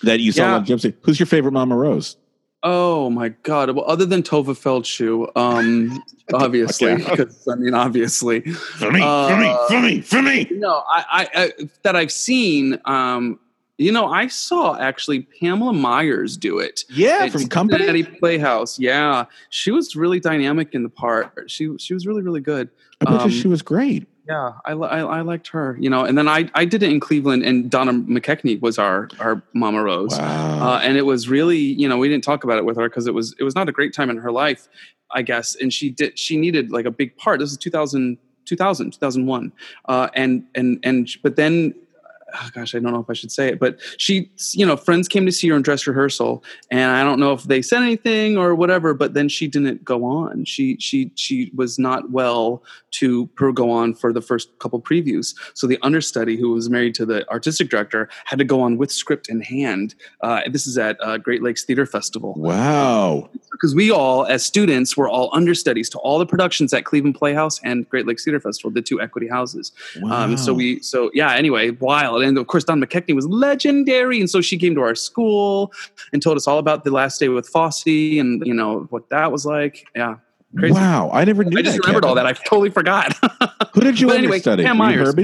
that 0.03 0.21
you 0.21 0.31
saw 0.31 0.59
Yeah. 0.59 0.63
Gypsy. 0.65 0.95
Who's 1.03 1.19
your 1.19 1.27
favorite 1.27 1.53
Mama 1.53 1.75
Rose? 1.77 2.17
Oh 2.64 3.09
my 3.11 3.29
god! 3.44 3.71
Well, 3.71 3.85
other 3.87 4.05
than 4.05 4.23
Tovah 4.23 4.57
Feldshuh, 4.59 5.31
um, 5.37 6.03
obviously, 6.35 6.92
Okay. 6.92 7.16
'cause, 7.16 7.47
I 7.51 7.55
mean, 7.55 7.73
obviously, 7.75 8.40
For 8.40 8.90
me, 8.90 9.01
for 9.01 9.37
me, 9.38 9.57
for 9.68 9.81
me, 9.81 10.01
for 10.01 10.23
me. 10.23 10.49
No, 10.53 10.83
I, 10.88 11.05
I, 11.35 11.42
I 11.44 11.53
that 11.85 11.94
I've 11.97 12.11
seen. 12.12 12.79
Um, 12.85 13.38
you 13.81 13.92
know, 13.92 14.07
I 14.07 14.27
saw 14.27 14.77
actually 14.77 15.21
Pamela 15.40 15.73
Myers 15.73 16.37
do 16.37 16.59
it. 16.59 16.83
Yeah, 16.90 17.21
at 17.27 17.31
from 17.31 17.47
Company? 17.47 17.87
Cincinnati 17.87 18.18
Playhouse. 18.18 18.77
Yeah, 18.77 19.27
she 19.51 19.71
was 19.71 19.94
really 19.94 20.18
dynamic 20.18 20.75
in 20.75 20.83
the 20.83 20.88
part. 20.88 21.49
She 21.49 21.71
she 21.79 21.94
was 21.94 22.05
really 22.09 22.23
really 22.23 22.40
good. 22.40 22.71
I 23.01 23.05
bet 23.05 23.21
Um, 23.21 23.31
you 23.31 23.37
she 23.40 23.47
was 23.47 23.62
great. 23.62 24.09
Yeah, 24.29 24.53
I, 24.67 24.73
I 24.73 25.01
I 25.01 25.21
liked 25.23 25.49
her. 25.49 25.77
You 25.81 25.88
know, 25.88 26.05
and 26.05 26.19
then 26.19 26.29
I 26.29 26.51
I 26.55 26.67
did 26.67 26.83
it 26.83 26.91
in 26.91 27.01
Cleveland, 27.01 27.45
and 27.45 27.71
Donna 27.71 27.95
McKechnie 27.95 28.61
was 28.61 28.79
our 28.79 29.09
our 29.21 29.43
Mama 29.55 29.83
Rose. 29.83 30.19
Wow. 30.19 30.75
Uh, 30.75 30.79
and 30.81 30.99
it 30.99 31.07
was 31.07 31.31
really, 31.31 31.57
you 31.57 31.88
know, 31.88 31.97
we 31.97 32.09
didn't 32.09 32.25
talk 32.25 32.45
about 32.45 32.59
it 32.59 32.67
with 32.67 32.77
her 32.77 32.91
because 32.91 33.07
it 33.07 33.14
was 33.14 33.35
it 33.38 33.45
was 33.45 33.55
not 33.55 33.71
a 33.71 33.73
great 33.73 33.95
time 33.95 34.11
in 34.11 34.19
her 34.19 34.31
life, 34.31 34.69
I 35.11 35.23
guess. 35.23 35.55
And 35.55 35.73
she 35.73 35.88
did 35.88 36.19
she 36.19 36.37
needed 36.37 36.71
like 36.71 36.85
a 36.85 36.91
big 36.91 37.17
part. 37.17 37.41
This 37.41 37.51
is 37.51 37.57
2000, 37.57 38.19
2000 38.45 38.91
2001. 38.93 39.53
Uh, 39.87 40.09
and 40.14 40.45
and 40.55 40.79
and 40.83 41.09
but 41.23 41.37
then. 41.37 41.75
Oh 42.35 42.49
gosh, 42.55 42.75
I 42.75 42.79
don't 42.79 42.93
know 42.93 43.01
if 43.01 43.09
I 43.09 43.14
should 43.14 43.33
say 43.33 43.49
it, 43.49 43.59
but 43.59 43.79
she, 43.97 44.31
you 44.53 44.67
know, 44.67 44.77
friends 44.77 45.09
came 45.09 45.25
to 45.27 45.33
see 45.33 45.49
her 45.49 45.57
in 45.57 45.62
dress 45.62 45.87
rehearsal, 45.87 46.45
and 46.71 46.91
I 46.91 47.03
don't 47.03 47.19
know 47.19 47.33
if 47.33 47.45
they 47.45 47.62
said 47.62 47.83
anything 47.83 48.37
or 48.37 48.55
whatever. 48.55 48.93
But 48.93 49.14
then 49.14 49.29
she 49.29 49.47
didn't 49.49 49.85
go 49.85 50.05
on. 50.05 50.45
She 50.45 50.77
she 50.79 51.11
she 51.14 51.51
was 51.55 51.79
not 51.79 52.11
well 52.11 52.62
to 52.93 53.27
per 53.29 53.53
go 53.53 53.71
on 53.71 53.95
for 53.95 54.12
the 54.12 54.21
first 54.21 54.59
couple 54.59 54.81
previews. 54.81 55.35
So 55.55 55.67
the 55.67 55.79
understudy, 55.83 56.37
who 56.37 56.53
was 56.53 56.69
married 56.69 56.95
to 56.97 57.07
the 57.07 57.29
artistic 57.31 57.71
director, 57.71 58.09
had 58.25 58.38
to 58.38 58.45
go 58.45 58.61
on 58.61 58.77
with 58.77 58.91
script 58.93 59.29
in 59.29 59.41
hand. 59.41 59.95
Uh, 60.21 60.43
this 60.51 60.67
is 60.67 60.77
at 60.79 60.97
uh, 61.03 61.17
Great 61.19 61.43
Lakes 61.43 61.64
Theater 61.64 61.87
Festival 61.87 62.35
Wow. 62.37 63.29
because 63.53 63.75
we 63.75 63.91
all, 63.91 64.25
as 64.27 64.45
students, 64.45 64.97
were 64.97 65.09
all 65.09 65.31
understudies 65.33 65.88
to 65.91 65.99
all 65.99 66.19
the 66.19 66.27
productions 66.27 66.73
at 66.73 66.85
Cleveland 66.85 67.14
Playhouse 67.14 67.61
and 67.62 67.88
Great 67.88 68.07
Lakes 68.07 68.25
Theater 68.25 68.41
Festival, 68.41 68.71
the 68.71 68.83
two 68.83 69.01
equity 69.01 69.29
houses. 69.29 69.73
Um, 70.11 70.37
so 70.37 70.53
we, 70.55 70.81
so 70.81 71.11
yeah. 71.14 71.33
Anyway, 71.35 71.71
wild, 71.71 72.17
and 72.20 72.38
of 72.38 72.46
course, 72.46 72.64
Don 72.64 72.81
McKechnie 72.81 73.14
was 73.14 73.26
legendary, 73.26 74.20
and 74.20 74.28
so 74.28 74.40
she 74.40 74.57
came 74.57 74.74
to 74.74 74.81
our 74.81 74.94
school 74.94 75.72
and 76.12 76.22
told 76.22 76.37
us 76.37 76.46
all 76.46 76.59
about 76.59 76.85
the 76.85 76.90
last 76.90 77.18
day 77.18 77.28
with 77.28 77.48
Fosse 77.48 77.87
and 77.87 78.44
you 78.46 78.54
know 78.54 78.87
what 78.90 79.09
that 79.11 79.33
was 79.33 79.46
like. 79.46 79.87
Yeah, 79.94 80.16
crazy. 80.57 80.74
Wow. 80.74 81.11
I 81.12 81.24
never 81.24 81.44
knew 81.44 81.59
I 81.59 81.62
just 81.62 81.76
that, 81.76 81.87
remembered 81.87 82.04
all 82.04 82.14
that. 82.14 82.26
I 82.26 82.33
totally 82.33 82.70
forgot. 82.70 83.16
Who 83.74 83.81
did 83.81 84.00
you 84.00 84.09
But 84.09 84.18
anyway, 84.18 84.37
understudy? 84.37 84.64
Pam 84.64 84.78
Myers. 84.78 85.14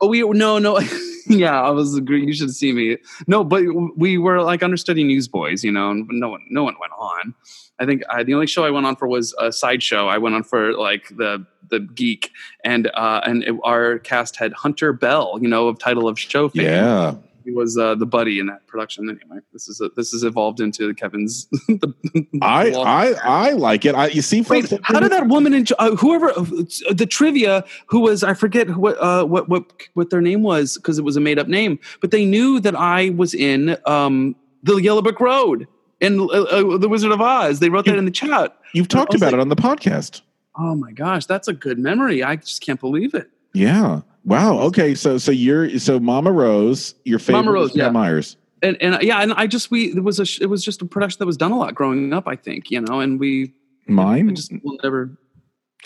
Oh, 0.00 0.08
we 0.08 0.20
no, 0.22 0.58
no. 0.58 0.80
yeah, 1.28 1.60
I 1.60 1.70
was. 1.70 2.00
You 2.08 2.32
should 2.32 2.50
see 2.50 2.72
me. 2.72 2.98
No, 3.26 3.44
but 3.44 3.62
we 3.96 4.18
were 4.18 4.42
like 4.42 4.62
understudy 4.62 5.04
newsboys, 5.04 5.62
you 5.62 5.70
know, 5.70 5.90
and 5.90 6.08
no 6.08 6.28
one, 6.30 6.44
no 6.50 6.64
one 6.64 6.74
went 6.80 6.92
on. 6.98 7.34
I 7.78 7.86
think 7.86 8.02
I, 8.10 8.22
the 8.22 8.34
only 8.34 8.46
show 8.46 8.64
I 8.64 8.70
went 8.70 8.86
on 8.86 8.96
for 8.96 9.06
was 9.06 9.34
a 9.38 9.52
sideshow. 9.52 10.08
I 10.08 10.18
went 10.18 10.34
on 10.34 10.42
for 10.42 10.72
like 10.74 11.08
the 11.16 11.46
the 11.72 11.80
geek, 11.80 12.30
and 12.64 12.88
uh, 12.94 13.22
and 13.24 13.42
it, 13.42 13.56
our 13.64 13.98
cast 13.98 14.36
had 14.36 14.52
Hunter 14.52 14.92
Bell, 14.92 15.38
you 15.42 15.48
know, 15.48 15.66
of 15.66 15.78
title 15.80 16.06
of 16.06 16.20
show 16.20 16.48
fame. 16.48 16.66
Yeah. 16.66 17.14
He 17.44 17.50
was 17.50 17.76
uh, 17.76 17.96
the 17.96 18.06
buddy 18.06 18.38
in 18.38 18.46
that 18.46 18.66
production. 18.68 19.08
Anyway, 19.08 19.40
this 19.52 19.66
is 19.66 19.80
a, 19.80 19.88
this 19.96 20.12
has 20.12 20.22
evolved 20.22 20.60
into 20.60 20.94
Kevin's. 20.94 21.46
the, 21.66 21.92
I 22.40 22.70
I 22.76 23.14
I 23.48 23.50
like 23.52 23.84
it. 23.84 23.94
I 23.94 24.08
you 24.08 24.22
see, 24.22 24.42
Wait, 24.42 24.72
how 24.82 25.00
did 25.00 25.10
that 25.10 25.26
woman 25.26 25.52
in 25.52 25.66
uh, 25.78 25.96
whoever 25.96 26.30
uh, 26.30 26.44
the 26.92 27.06
trivia 27.08 27.64
who 27.86 28.00
was 28.00 28.22
I 28.22 28.34
forget 28.34 28.76
what 28.76 28.96
uh, 29.00 29.24
what 29.24 29.48
what 29.48 29.72
what 29.94 30.10
their 30.10 30.20
name 30.20 30.42
was 30.42 30.76
because 30.76 30.98
it 30.98 31.04
was 31.04 31.16
a 31.16 31.20
made 31.20 31.38
up 31.38 31.48
name, 31.48 31.78
but 32.00 32.12
they 32.12 32.24
knew 32.24 32.60
that 32.60 32.76
I 32.76 33.10
was 33.10 33.34
in 33.34 33.76
um, 33.86 34.36
the 34.62 34.76
Yellow 34.76 35.02
Brick 35.02 35.18
Road 35.18 35.66
and 36.00 36.20
uh, 36.20 36.24
uh, 36.24 36.78
the 36.78 36.88
Wizard 36.88 37.12
of 37.12 37.20
Oz. 37.20 37.60
They 37.60 37.70
wrote 37.70 37.86
that 37.86 37.96
in 37.96 38.04
the 38.04 38.10
chat. 38.10 38.56
You've 38.72 38.88
talked 38.88 39.14
about 39.14 39.26
like, 39.26 39.34
it 39.34 39.40
on 39.40 39.48
the 39.48 39.56
podcast. 39.56 40.20
Oh 40.56 40.74
my 40.74 40.92
gosh, 40.92 41.26
that's 41.26 41.48
a 41.48 41.52
good 41.52 41.78
memory. 41.78 42.22
I 42.22 42.36
just 42.36 42.60
can't 42.60 42.80
believe 42.80 43.14
it. 43.14 43.30
Yeah. 43.54 44.02
Wow. 44.24 44.58
Okay. 44.60 44.94
So 44.94 45.18
so 45.18 45.32
you're 45.32 45.78
so 45.78 45.98
Mama 45.98 46.30
Rose, 46.32 46.94
your 47.04 47.18
favorite 47.18 47.42
Mama 47.44 47.52
Rose, 47.52 47.74
yeah. 47.76 47.90
Myers. 47.90 48.36
And 48.62 48.76
and 48.80 49.02
yeah, 49.02 49.18
and 49.20 49.32
I 49.32 49.46
just 49.46 49.70
we 49.70 49.86
it 49.92 50.04
was 50.04 50.20
a 50.20 50.42
it 50.42 50.46
was 50.46 50.64
just 50.64 50.82
a 50.82 50.84
production 50.84 51.18
that 51.18 51.26
was 51.26 51.36
done 51.36 51.52
a 51.52 51.58
lot 51.58 51.74
growing 51.74 52.12
up. 52.12 52.28
I 52.28 52.36
think 52.36 52.70
you 52.70 52.80
know, 52.80 53.00
and 53.00 53.18
we 53.18 53.52
Mine. 53.88 54.34
just 54.34 54.52
will 54.62 54.78
never. 54.82 55.16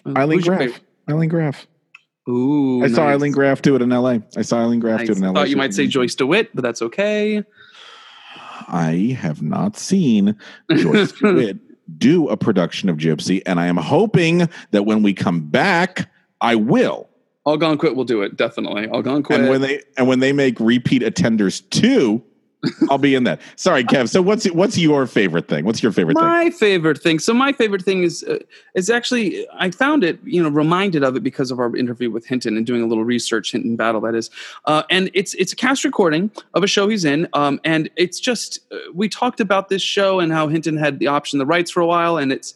uh, 0.04 0.10
Ilene 0.10 0.42
Graff. 0.42 0.80
Ilene 1.08 1.30
Graff. 1.30 1.66
Ooh, 2.28 2.82
I 2.84 2.88
saw 2.88 3.06
nice. 3.06 3.20
Ilene 3.20 3.32
Graff 3.32 3.62
do 3.62 3.76
it 3.76 3.82
in 3.82 3.92
L.A. 3.92 4.20
I 4.36 4.42
saw 4.42 4.56
Ilene 4.56 4.80
Graff 4.80 5.04
do 5.04 5.12
it 5.12 5.18
in 5.18 5.24
I 5.24 5.28
L.A. 5.28 5.34
thought 5.34 5.48
you 5.48 5.56
might 5.56 5.72
say. 5.72 5.86
Joyce 5.86 6.14
DeWitt, 6.16 6.54
but 6.54 6.62
that's 6.62 6.82
okay. 6.82 7.42
I 8.68 9.16
have 9.20 9.42
not 9.42 9.76
seen 9.76 10.36
Joyce 10.74 11.12
DeWitt 11.12 11.58
do 11.98 12.28
a 12.28 12.36
production 12.36 12.88
of 12.88 12.96
Gypsy, 12.96 13.42
and 13.46 13.60
I 13.60 13.66
am 13.66 13.76
hoping 13.76 14.48
that 14.70 14.84
when 14.84 15.02
we 15.02 15.14
come 15.14 15.40
back, 15.40 16.10
I 16.40 16.54
will. 16.56 17.08
Ogunquit 17.46 17.94
will 17.94 18.04
do 18.04 18.22
it 18.22 18.36
definitely. 18.36 18.88
Ogunquit. 18.88 19.36
And 19.36 19.48
when 19.48 19.60
they 19.60 19.82
and 19.96 20.08
when 20.08 20.18
they 20.18 20.32
make 20.32 20.58
repeat 20.58 21.02
attenders 21.02 21.68
two, 21.70 22.22
I'll 22.90 22.98
be 22.98 23.14
in 23.14 23.24
that. 23.24 23.40
Sorry, 23.56 23.84
Kev. 23.84 24.08
So 24.08 24.22
what's 24.22 24.46
what's 24.52 24.78
your 24.78 25.06
favorite 25.06 25.48
thing? 25.48 25.64
What's 25.64 25.82
your 25.82 25.92
favorite 25.92 26.14
thing? 26.14 26.24
my 26.24 26.50
favorite 26.50 26.98
thing. 26.98 27.18
So 27.18 27.34
my 27.34 27.52
favorite 27.52 27.82
thing 27.82 28.02
is 28.02 28.24
uh, 28.24 28.38
is 28.74 28.90
actually 28.90 29.46
I 29.58 29.70
found 29.70 30.04
it, 30.04 30.18
you 30.24 30.42
know, 30.42 30.48
reminded 30.48 31.02
of 31.02 31.16
it 31.16 31.22
because 31.22 31.50
of 31.50 31.58
our 31.58 31.74
interview 31.76 32.10
with 32.10 32.26
Hinton 32.26 32.56
and 32.56 32.66
doing 32.66 32.82
a 32.82 32.86
little 32.86 33.04
research, 33.04 33.52
Hinton 33.52 33.76
Battle 33.76 34.00
that 34.02 34.14
is, 34.14 34.30
uh, 34.64 34.82
and 34.90 35.10
it's 35.14 35.34
it's 35.34 35.52
a 35.52 35.56
cast 35.56 35.84
recording 35.84 36.30
of 36.54 36.62
a 36.62 36.66
show 36.66 36.88
he's 36.88 37.04
in, 37.04 37.28
um, 37.32 37.60
and 37.64 37.90
it's 37.96 38.20
just 38.20 38.60
uh, 38.72 38.78
we 38.94 39.08
talked 39.08 39.40
about 39.40 39.68
this 39.68 39.82
show 39.82 40.20
and 40.20 40.32
how 40.32 40.48
Hinton 40.48 40.76
had 40.76 40.98
the 40.98 41.06
option, 41.06 41.38
the 41.38 41.46
rights 41.46 41.70
for 41.70 41.80
a 41.80 41.86
while, 41.86 42.18
and 42.18 42.32
it's. 42.32 42.54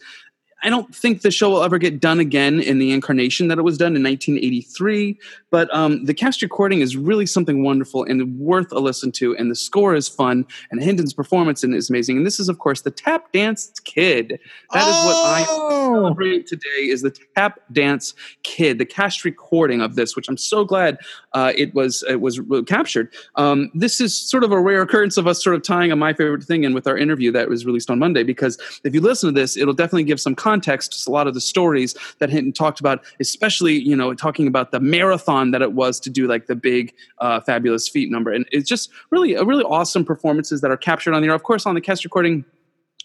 I 0.62 0.68
don't 0.68 0.94
think 0.94 1.22
the 1.22 1.30
show 1.30 1.50
will 1.50 1.62
ever 1.62 1.78
get 1.78 2.00
done 2.00 2.20
again 2.20 2.60
in 2.60 2.78
the 2.78 2.92
incarnation 2.92 3.48
that 3.48 3.58
it 3.58 3.62
was 3.62 3.78
done 3.78 3.96
in 3.96 4.02
1983. 4.02 5.18
But 5.48 5.74
um, 5.74 6.04
the 6.04 6.12
cast 6.12 6.42
recording 6.42 6.80
is 6.80 6.96
really 6.96 7.26
something 7.26 7.62
wonderful 7.62 8.04
and 8.04 8.38
worth 8.38 8.70
a 8.72 8.78
listen 8.78 9.10
to. 9.12 9.34
And 9.36 9.50
the 9.50 9.56
score 9.56 9.94
is 9.94 10.08
fun. 10.08 10.46
And 10.70 10.82
Hinton's 10.82 11.14
performance 11.14 11.64
in 11.64 11.72
it 11.72 11.78
is 11.78 11.88
amazing. 11.88 12.18
And 12.18 12.26
this 12.26 12.38
is, 12.38 12.48
of 12.48 12.58
course, 12.58 12.82
the 12.82 12.90
Tap 12.90 13.32
Dance 13.32 13.72
Kid. 13.84 14.38
That 14.72 14.86
is 14.86 15.06
what 15.06 15.16
I 15.16 15.44
celebrate 15.44 16.46
today. 16.46 16.88
Is 16.90 17.02
the 17.02 17.14
Tap 17.34 17.60
Dance 17.72 18.14
Kid, 18.42 18.78
the 18.78 18.86
cast 18.86 19.24
recording 19.24 19.80
of 19.80 19.94
this, 19.94 20.14
which 20.14 20.28
I'm 20.28 20.36
so 20.36 20.64
glad 20.64 20.98
uh, 21.32 21.52
it 21.56 21.74
was 21.74 22.04
it 22.08 22.20
was 22.20 22.40
captured. 22.66 23.12
Um, 23.36 23.70
this 23.74 24.00
is 24.00 24.14
sort 24.14 24.44
of 24.44 24.52
a 24.52 24.60
rare 24.60 24.82
occurrence 24.82 25.16
of 25.16 25.26
us 25.26 25.42
sort 25.42 25.56
of 25.56 25.62
tying 25.62 25.90
a 25.90 25.96
my 25.96 26.12
favorite 26.12 26.42
thing 26.42 26.64
in 26.64 26.74
with 26.74 26.86
our 26.86 26.96
interview 26.96 27.32
that 27.32 27.48
was 27.48 27.64
released 27.64 27.90
on 27.90 27.98
Monday. 27.98 28.22
Because 28.22 28.58
if 28.84 28.94
you 28.94 29.00
listen 29.00 29.32
to 29.32 29.40
this, 29.40 29.56
it'll 29.56 29.74
definitely 29.74 30.04
give 30.04 30.20
some 30.20 30.34
context 30.34 30.49
to 30.58 31.10
a 31.10 31.10
lot 31.10 31.26
of 31.26 31.34
the 31.34 31.40
stories 31.40 31.94
that 32.18 32.30
Hinton 32.30 32.52
talked 32.52 32.80
about, 32.80 33.04
especially 33.20 33.74
you 33.74 33.94
know 33.94 34.14
talking 34.14 34.46
about 34.46 34.72
the 34.72 34.80
marathon 34.80 35.50
that 35.50 35.62
it 35.62 35.72
was 35.72 36.00
to 36.00 36.10
do 36.10 36.26
like 36.26 36.46
the 36.46 36.56
big 36.56 36.94
uh, 37.18 37.40
fabulous 37.40 37.88
feet 37.88 38.10
number, 38.10 38.32
and 38.32 38.46
it's 38.50 38.68
just 38.68 38.90
really 39.10 39.34
a 39.34 39.44
really 39.44 39.64
awesome 39.64 40.04
performances 40.04 40.60
that 40.60 40.70
are 40.70 40.76
captured 40.76 41.14
on 41.14 41.22
there. 41.22 41.34
Of 41.34 41.42
course, 41.42 41.66
on 41.66 41.74
the 41.74 41.80
cast 41.80 42.04
recording. 42.04 42.44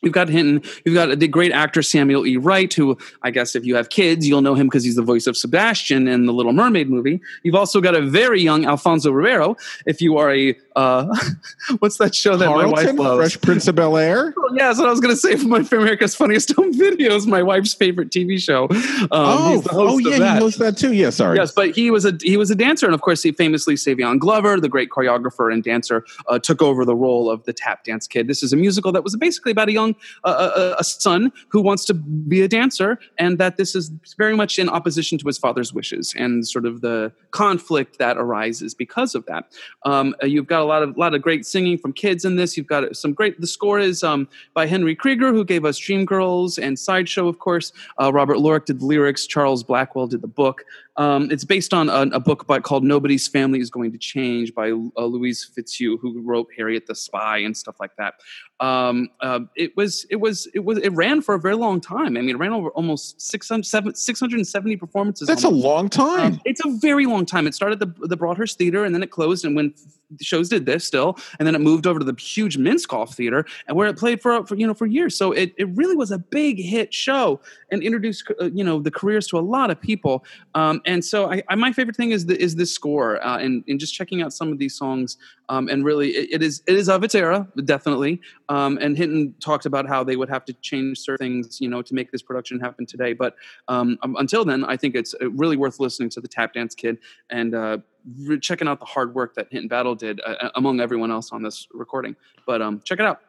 You've 0.05 0.13
got 0.13 0.29
Hinton. 0.29 0.61
You've 0.85 0.95
got 0.95 1.17
the 1.19 1.27
great 1.27 1.51
actor 1.51 1.81
Samuel 1.81 2.25
E. 2.27 2.37
Wright, 2.37 2.71
who 2.71 2.97
I 3.23 3.31
guess 3.31 3.55
if 3.55 3.65
you 3.65 3.75
have 3.75 3.89
kids, 3.89 4.27
you'll 4.27 4.41
know 4.41 4.53
him 4.53 4.67
because 4.67 4.83
he's 4.83 4.95
the 4.95 5.01
voice 5.01 5.25
of 5.25 5.35
Sebastian 5.35 6.07
in 6.07 6.27
the 6.27 6.33
Little 6.33 6.53
Mermaid 6.53 6.89
movie. 6.89 7.19
You've 7.43 7.55
also 7.55 7.81
got 7.81 7.95
a 7.95 8.01
very 8.01 8.41
young 8.41 8.65
Alfonso 8.65 9.11
Ribeiro. 9.11 9.57
If 9.85 10.01
you 10.01 10.17
are 10.17 10.31
a 10.33 10.55
uh, 10.75 11.07
what's 11.79 11.97
that 11.97 12.13
show 12.13 12.37
that 12.37 12.49
my 12.49 12.65
wife 12.65 12.93
loves? 12.93 13.17
Fresh 13.17 13.41
Prince 13.41 13.67
of 13.67 13.75
Bel 13.75 13.97
Air. 13.97 14.33
Oh, 14.37 14.49
yeah, 14.53 14.67
that's 14.67 14.79
what 14.79 14.87
I 14.87 14.91
was 14.91 14.99
going 14.99 15.13
to 15.13 15.19
say 15.19 15.35
for 15.37 15.47
my 15.47 15.65
America's 15.71 16.15
Funniest 16.15 16.53
Home 16.53 16.73
Videos, 16.73 17.25
my 17.25 17.41
wife's 17.41 17.73
favorite 17.73 18.09
TV 18.09 18.39
show. 18.39 18.65
Um, 18.65 19.07
oh, 19.11 19.51
he's 19.53 19.63
the 19.63 19.69
host 19.69 19.93
oh 19.93 19.97
yeah, 19.97 20.33
he 20.33 20.39
knows 20.39 20.57
that 20.57 20.77
too. 20.77 20.93
Yeah, 20.93 21.09
sorry. 21.09 21.37
Yes, 21.37 21.51
but 21.51 21.75
he 21.75 21.89
was 21.91 22.05
a 22.05 22.17
he 22.21 22.37
was 22.37 22.51
a 22.51 22.55
dancer, 22.55 22.85
and 22.85 22.93
of 22.93 23.01
course, 23.01 23.23
he 23.23 23.31
famously 23.31 23.75
Savion 23.75 24.19
Glover, 24.19 24.59
the 24.59 24.69
great 24.69 24.89
choreographer 24.89 25.51
and 25.51 25.63
dancer, 25.63 26.05
uh, 26.27 26.37
took 26.37 26.61
over 26.61 26.85
the 26.85 26.95
role 26.95 27.29
of 27.29 27.43
the 27.45 27.53
tap 27.53 27.83
dance 27.83 28.07
kid. 28.07 28.27
This 28.27 28.43
is 28.43 28.53
a 28.53 28.57
musical 28.57 28.91
that 28.91 29.03
was 29.03 29.15
basically 29.15 29.51
about 29.51 29.69
a 29.69 29.73
young 29.73 29.94
uh, 30.23 30.75
a, 30.77 30.83
son 30.83 31.31
who 31.49 31.61
wants 31.61 31.85
to 31.85 31.93
be 31.93 32.41
a 32.41 32.47
dancer, 32.47 32.99
and 33.17 33.37
that 33.37 33.57
this 33.57 33.75
is 33.75 33.91
very 34.17 34.35
much 34.35 34.59
in 34.59 34.69
opposition 34.69 35.17
to 35.17 35.25
his 35.25 35.37
father's 35.37 35.73
wishes, 35.73 36.13
and 36.17 36.47
sort 36.47 36.65
of 36.65 36.81
the 36.81 37.11
conflict 37.31 37.97
that 37.97 38.17
arises 38.17 38.73
because 38.73 39.15
of 39.15 39.25
that. 39.25 39.51
Um, 39.83 40.15
uh, 40.21 40.25
you've 40.25 40.47
got 40.47 40.61
a 40.61 40.65
lot 40.65 40.83
of 40.83 40.97
lot 40.97 41.13
of 41.13 41.21
great 41.21 41.45
singing 41.45 41.77
from 41.77 41.93
kids 41.93 42.25
in 42.25 42.35
this. 42.35 42.57
You've 42.57 42.67
got 42.67 42.95
some 42.95 43.13
great. 43.13 43.39
The 43.39 43.47
score 43.47 43.79
is 43.79 44.03
um, 44.03 44.27
by 44.53 44.67
Henry 44.67 44.95
Krieger, 44.95 45.31
who 45.31 45.43
gave 45.43 45.65
us 45.65 45.79
Dreamgirls 45.79 46.61
and 46.61 46.77
Sideshow, 46.77 47.27
of 47.27 47.39
course. 47.39 47.71
Uh, 48.01 48.11
Robert 48.13 48.37
Lorick 48.37 48.65
did 48.65 48.79
the 48.79 48.85
lyrics. 48.85 49.25
Charles 49.25 49.63
Blackwell 49.63 50.07
did 50.07 50.21
the 50.21 50.27
book. 50.27 50.65
Um, 50.97 51.29
it's 51.29 51.43
based 51.43 51.73
on 51.73 51.89
a, 51.89 52.15
a 52.15 52.19
book 52.19 52.47
by, 52.47 52.59
called 52.59 52.83
Nobody's 52.83 53.27
Family 53.27 53.59
is 53.59 53.69
Going 53.69 53.91
to 53.91 53.97
Change 53.97 54.53
by 54.53 54.71
uh, 54.71 55.05
Louise 55.05 55.43
Fitzhugh, 55.43 55.97
who 55.97 56.21
wrote 56.21 56.47
Harriet 56.55 56.87
the 56.87 56.95
Spy 56.95 57.39
and 57.39 57.55
stuff 57.55 57.75
like 57.79 57.95
that. 57.97 58.15
Um, 58.61 59.09
uh, 59.19 59.41
it 59.57 59.75
was 59.75 60.05
it 60.09 60.15
was 60.17 60.47
it 60.53 60.63
was 60.63 60.77
it 60.77 60.89
ran 60.93 61.21
for 61.21 61.35
a 61.35 61.39
very 61.39 61.55
long 61.55 61.81
time. 61.81 62.17
I 62.17 62.21
mean, 62.21 62.29
it 62.29 62.37
ran 62.37 62.53
over 62.53 62.69
almost 62.69 63.19
600, 63.21 63.65
seven- 63.65 63.95
670 63.95 64.77
performances. 64.77 65.27
That's 65.27 65.43
a 65.43 65.49
long 65.49 65.89
time. 65.89 66.33
Um, 66.33 66.41
it's 66.45 66.63
a 66.63 66.69
very 66.79 67.05
long 67.05 67.25
time. 67.25 67.47
It 67.47 67.53
started 67.53 67.81
at 67.81 67.99
the 67.99 68.07
the 68.07 68.15
Broadhurst 68.15 68.57
Theater, 68.57 68.85
and 68.85 68.95
then 68.95 69.03
it 69.03 69.11
closed. 69.11 69.43
And 69.43 69.55
when 69.55 69.73
the 70.04 70.04
shows 70.21 70.49
did 70.49 70.65
this 70.65 70.85
still, 70.85 71.17
and 71.39 71.47
then 71.47 71.55
it 71.55 71.61
moved 71.61 71.85
over 71.87 71.99
to 71.99 72.05
the 72.05 72.15
huge 72.19 72.57
Minskoff 72.57 73.13
Theater, 73.13 73.45
and 73.67 73.75
where 73.75 73.87
it 73.87 73.97
played 73.97 74.21
for, 74.21 74.45
for 74.45 74.55
you 74.55 74.65
know 74.65 74.73
for 74.73 74.85
years. 74.85 75.17
So 75.17 75.31
it, 75.31 75.53
it 75.57 75.69
really 75.75 75.95
was 75.95 76.11
a 76.11 76.17
big 76.17 76.59
hit 76.59 76.93
show 76.93 77.39
and 77.71 77.83
introduced 77.83 78.31
uh, 78.41 78.45
you 78.45 78.63
know 78.63 78.79
the 78.79 78.91
careers 78.91 79.27
to 79.27 79.37
a 79.37 79.41
lot 79.41 79.69
of 79.69 79.79
people. 79.79 80.25
Um, 80.53 80.81
and 80.85 81.03
so 81.03 81.31
I, 81.31 81.43
I, 81.49 81.55
my 81.55 81.71
favorite 81.71 81.95
thing 81.95 82.11
is 82.11 82.25
the 82.25 82.41
is 82.41 82.55
this 82.55 82.73
score 82.73 83.23
uh, 83.25 83.37
and 83.37 83.63
and 83.67 83.79
just 83.79 83.93
checking 83.93 84.21
out 84.21 84.33
some 84.33 84.51
of 84.51 84.57
these 84.57 84.75
songs. 84.75 85.17
Um, 85.47 85.69
and 85.69 85.85
really, 85.85 86.09
it, 86.09 86.29
it 86.33 86.43
is 86.43 86.63
it 86.65 86.75
is 86.75 86.89
of 86.89 87.03
its 87.03 87.13
era, 87.13 87.47
definitely. 87.65 88.19
Um, 88.49 88.79
and 88.81 88.97
Hinton 88.97 89.35
talked 89.39 89.67
about 89.67 89.87
how 89.87 90.03
they 90.03 90.15
would 90.15 90.29
have 90.29 90.43
to 90.45 90.53
change 90.53 90.99
certain 90.99 91.25
things, 91.25 91.61
you 91.61 91.69
know, 91.69 91.81
to 91.81 91.93
make 91.93 92.11
this 92.11 92.21
production 92.21 92.59
happen 92.59 92.85
today. 92.85 93.13
But 93.13 93.35
um, 93.67 93.97
until 94.03 94.45
then, 94.45 94.63
I 94.63 94.77
think 94.77 94.95
it's 94.95 95.15
uh, 95.21 95.29
really 95.31 95.57
worth 95.57 95.79
listening 95.79 96.09
to 96.11 96.21
the 96.21 96.27
Tap 96.27 96.53
Dance 96.53 96.75
Kid 96.75 96.97
and 97.29 97.55
uh, 97.55 97.77
re- 98.25 98.39
checking 98.39 98.67
out 98.67 98.79
the 98.79 98.85
hard 98.85 99.13
work 99.15 99.35
that 99.35 99.47
Hinton 99.51 99.67
Battle 99.67 99.95
did 99.95 100.21
uh, 100.25 100.49
among 100.55 100.79
everyone 100.79 101.11
else 101.11 101.31
on 101.31 101.41
this 101.43 101.67
recording. 101.73 102.15
But 102.45 102.61
um, 102.61 102.81
check 102.85 102.99
it 102.99 103.05
out. 103.05 103.21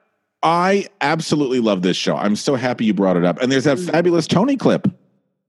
I 0.43 0.87
absolutely 1.01 1.61
love 1.61 1.83
this 1.83 1.97
show. 1.97 2.17
I'm 2.17 2.37
so 2.37 2.55
happy 2.57 2.85
you 2.85 2.95
brought 2.95 3.17
it 3.17 3.25
up. 3.25 3.41
And 3.41 3.51
there's 3.51 3.65
that 3.65 3.79
Mm. 3.79 3.91
fabulous 3.91 4.27
Tony 4.27 4.57
clip 4.57 4.87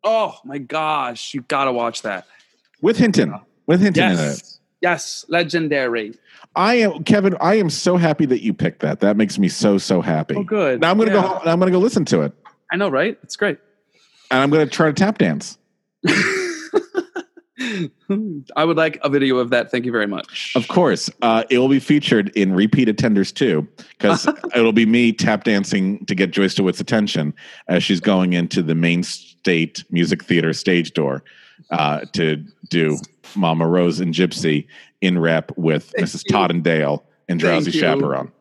Oh 0.04 0.36
my 0.46 0.58
gosh, 0.60 1.34
you 1.34 1.42
gotta 1.42 1.72
watch 1.72 2.04
that. 2.04 2.26
with 2.82 2.98
Hinton. 2.98 3.34
With 3.66 3.82
Hinton 3.82 4.04
in 4.04 4.12
it. 4.12 4.16
Yes, 4.18 4.60
yes, 4.82 5.26
legendary. 5.28 6.14
I 6.56 6.76
am 6.76 7.04
Kevin. 7.04 7.36
I 7.42 7.56
am 7.56 7.70
so 7.70 7.98
happy 7.98 8.26
that 8.28 8.42
you 8.42 8.54
picked 8.54 8.80
that. 8.80 9.02
That 9.02 9.18
makes 9.18 9.38
me 9.38 9.50
so 9.50 9.78
so 9.78 10.00
happy. 10.02 10.36
Oh, 10.36 10.44
good. 10.44 10.80
Now 10.82 10.92
I'm 10.92 10.98
gonna 10.98 11.10
Yeah. 11.14 11.22
go. 11.22 11.28
home 11.28 11.42
I'm 11.46 11.60
gonna 11.60 11.72
go 11.72 11.80
listen 11.80 12.06
to 12.06 12.22
it, 12.22 12.32
I 12.72 12.78
know, 12.78 12.88
right? 12.90 13.18
It's 13.24 13.36
great. 13.36 13.58
and 14.32 14.40
I'm 14.40 14.50
gonna 14.50 14.66
try 14.68 14.88
to 14.88 14.94
tap 14.94 15.18
dance. 15.18 15.58
I 18.56 18.66
would 18.66 18.78
like 18.78 19.00
a 19.04 19.10
video 19.10 19.38
of 19.38 19.50
that. 19.50 19.72
Thank 19.72 19.86
you 19.86 19.92
very 19.92 20.08
much. 20.08 20.54
Of 20.56 20.68
course, 20.68 21.10
uh, 21.22 21.44
it 21.50 21.60
will 21.60 21.70
be 21.70 21.80
featured 21.80 22.30
in 22.30 22.54
Repeat 22.54 22.88
Attenders 22.88 23.34
too, 23.34 23.68
because 23.98 24.28
it'll 24.56 24.72
be 24.72 24.86
me 24.86 25.12
tap 25.12 25.44
dancing 25.44 26.06
to 26.06 26.16
get 26.16 26.32
Joyce 26.32 26.56
DeWitt's 26.56 26.80
attention 26.80 27.34
as 27.68 27.84
she's 27.84 28.00
going 28.00 28.34
into 28.34 28.62
the 28.62 28.76
Maine 28.76 29.04
State 29.04 29.84
Music 29.92 30.24
Theater 30.24 30.54
stage 30.54 30.94
door 30.94 31.24
uh, 31.72 32.02
to 32.14 32.44
do 32.70 32.98
Mama 33.36 33.68
Rose 33.68 34.00
and 34.00 34.14
Gypsy 34.14 34.68
in 35.02 35.20
rep 35.20 35.52
with 35.58 35.94
Mrs. 36.00 36.24
Todd 36.30 36.52
and 36.52 36.64
Dale 36.64 37.04
and 37.28 37.42
Thank 37.42 37.64
Drowsy 37.64 37.72
you. 37.72 37.80
Chaperone. 37.80 38.32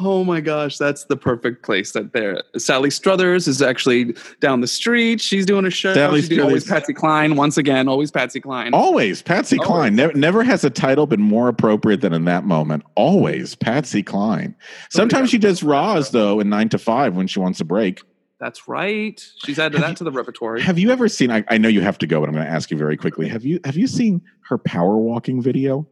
Oh 0.00 0.24
my 0.24 0.40
gosh, 0.40 0.76
that's 0.76 1.04
the 1.04 1.16
perfect 1.16 1.62
place 1.62 1.92
that 1.92 2.12
there. 2.12 2.42
Sally 2.56 2.90
Struthers 2.90 3.46
is 3.46 3.62
actually 3.62 4.16
down 4.40 4.60
the 4.60 4.66
street. 4.66 5.20
She's 5.20 5.46
doing 5.46 5.64
a 5.64 5.70
show. 5.70 5.94
Sally 5.94 6.20
She's 6.20 6.30
doing 6.30 6.40
always 6.40 6.64
Patsy 6.64 6.92
Cline 6.92 7.36
once 7.36 7.56
again. 7.56 7.86
Always 7.86 8.10
Patsy 8.10 8.40
Cline. 8.40 8.74
Always 8.74 9.22
Patsy 9.22 9.56
Always. 9.58 9.66
Cline. 9.68 9.94
Never, 9.94 10.12
never 10.14 10.42
has 10.42 10.64
a 10.64 10.70
title 10.70 11.06
been 11.06 11.22
more 11.22 11.46
appropriate 11.46 12.00
than 12.00 12.12
in 12.12 12.24
that 12.24 12.44
moment. 12.44 12.82
Always 12.96 13.54
Patsy 13.54 14.02
Cline. 14.02 14.56
Sometimes 14.90 15.30
she 15.30 15.38
does 15.38 15.62
Raws 15.62 16.10
though 16.10 16.40
in 16.40 16.48
nine 16.48 16.68
to 16.70 16.78
five 16.78 17.14
when 17.14 17.28
she 17.28 17.38
wants 17.38 17.60
a 17.60 17.64
break. 17.64 18.02
That's 18.40 18.66
right. 18.66 19.24
She's 19.44 19.60
added 19.60 19.80
that 19.80 19.96
to 19.98 20.04
the 20.04 20.10
repertory. 20.10 20.60
Have 20.60 20.78
you 20.78 20.90
ever 20.90 21.08
seen? 21.08 21.30
I, 21.30 21.44
I 21.48 21.56
know 21.56 21.68
you 21.68 21.82
have 21.82 21.98
to 21.98 22.06
go, 22.06 22.18
but 22.18 22.28
I'm 22.28 22.34
going 22.34 22.44
to 22.44 22.52
ask 22.52 22.70
you 22.70 22.76
very 22.76 22.96
quickly. 22.96 23.28
Have 23.28 23.44
you 23.44 23.60
have 23.64 23.76
you 23.76 23.86
seen 23.86 24.20
her 24.48 24.58
power 24.58 24.96
walking 24.96 25.40
video? 25.40 25.86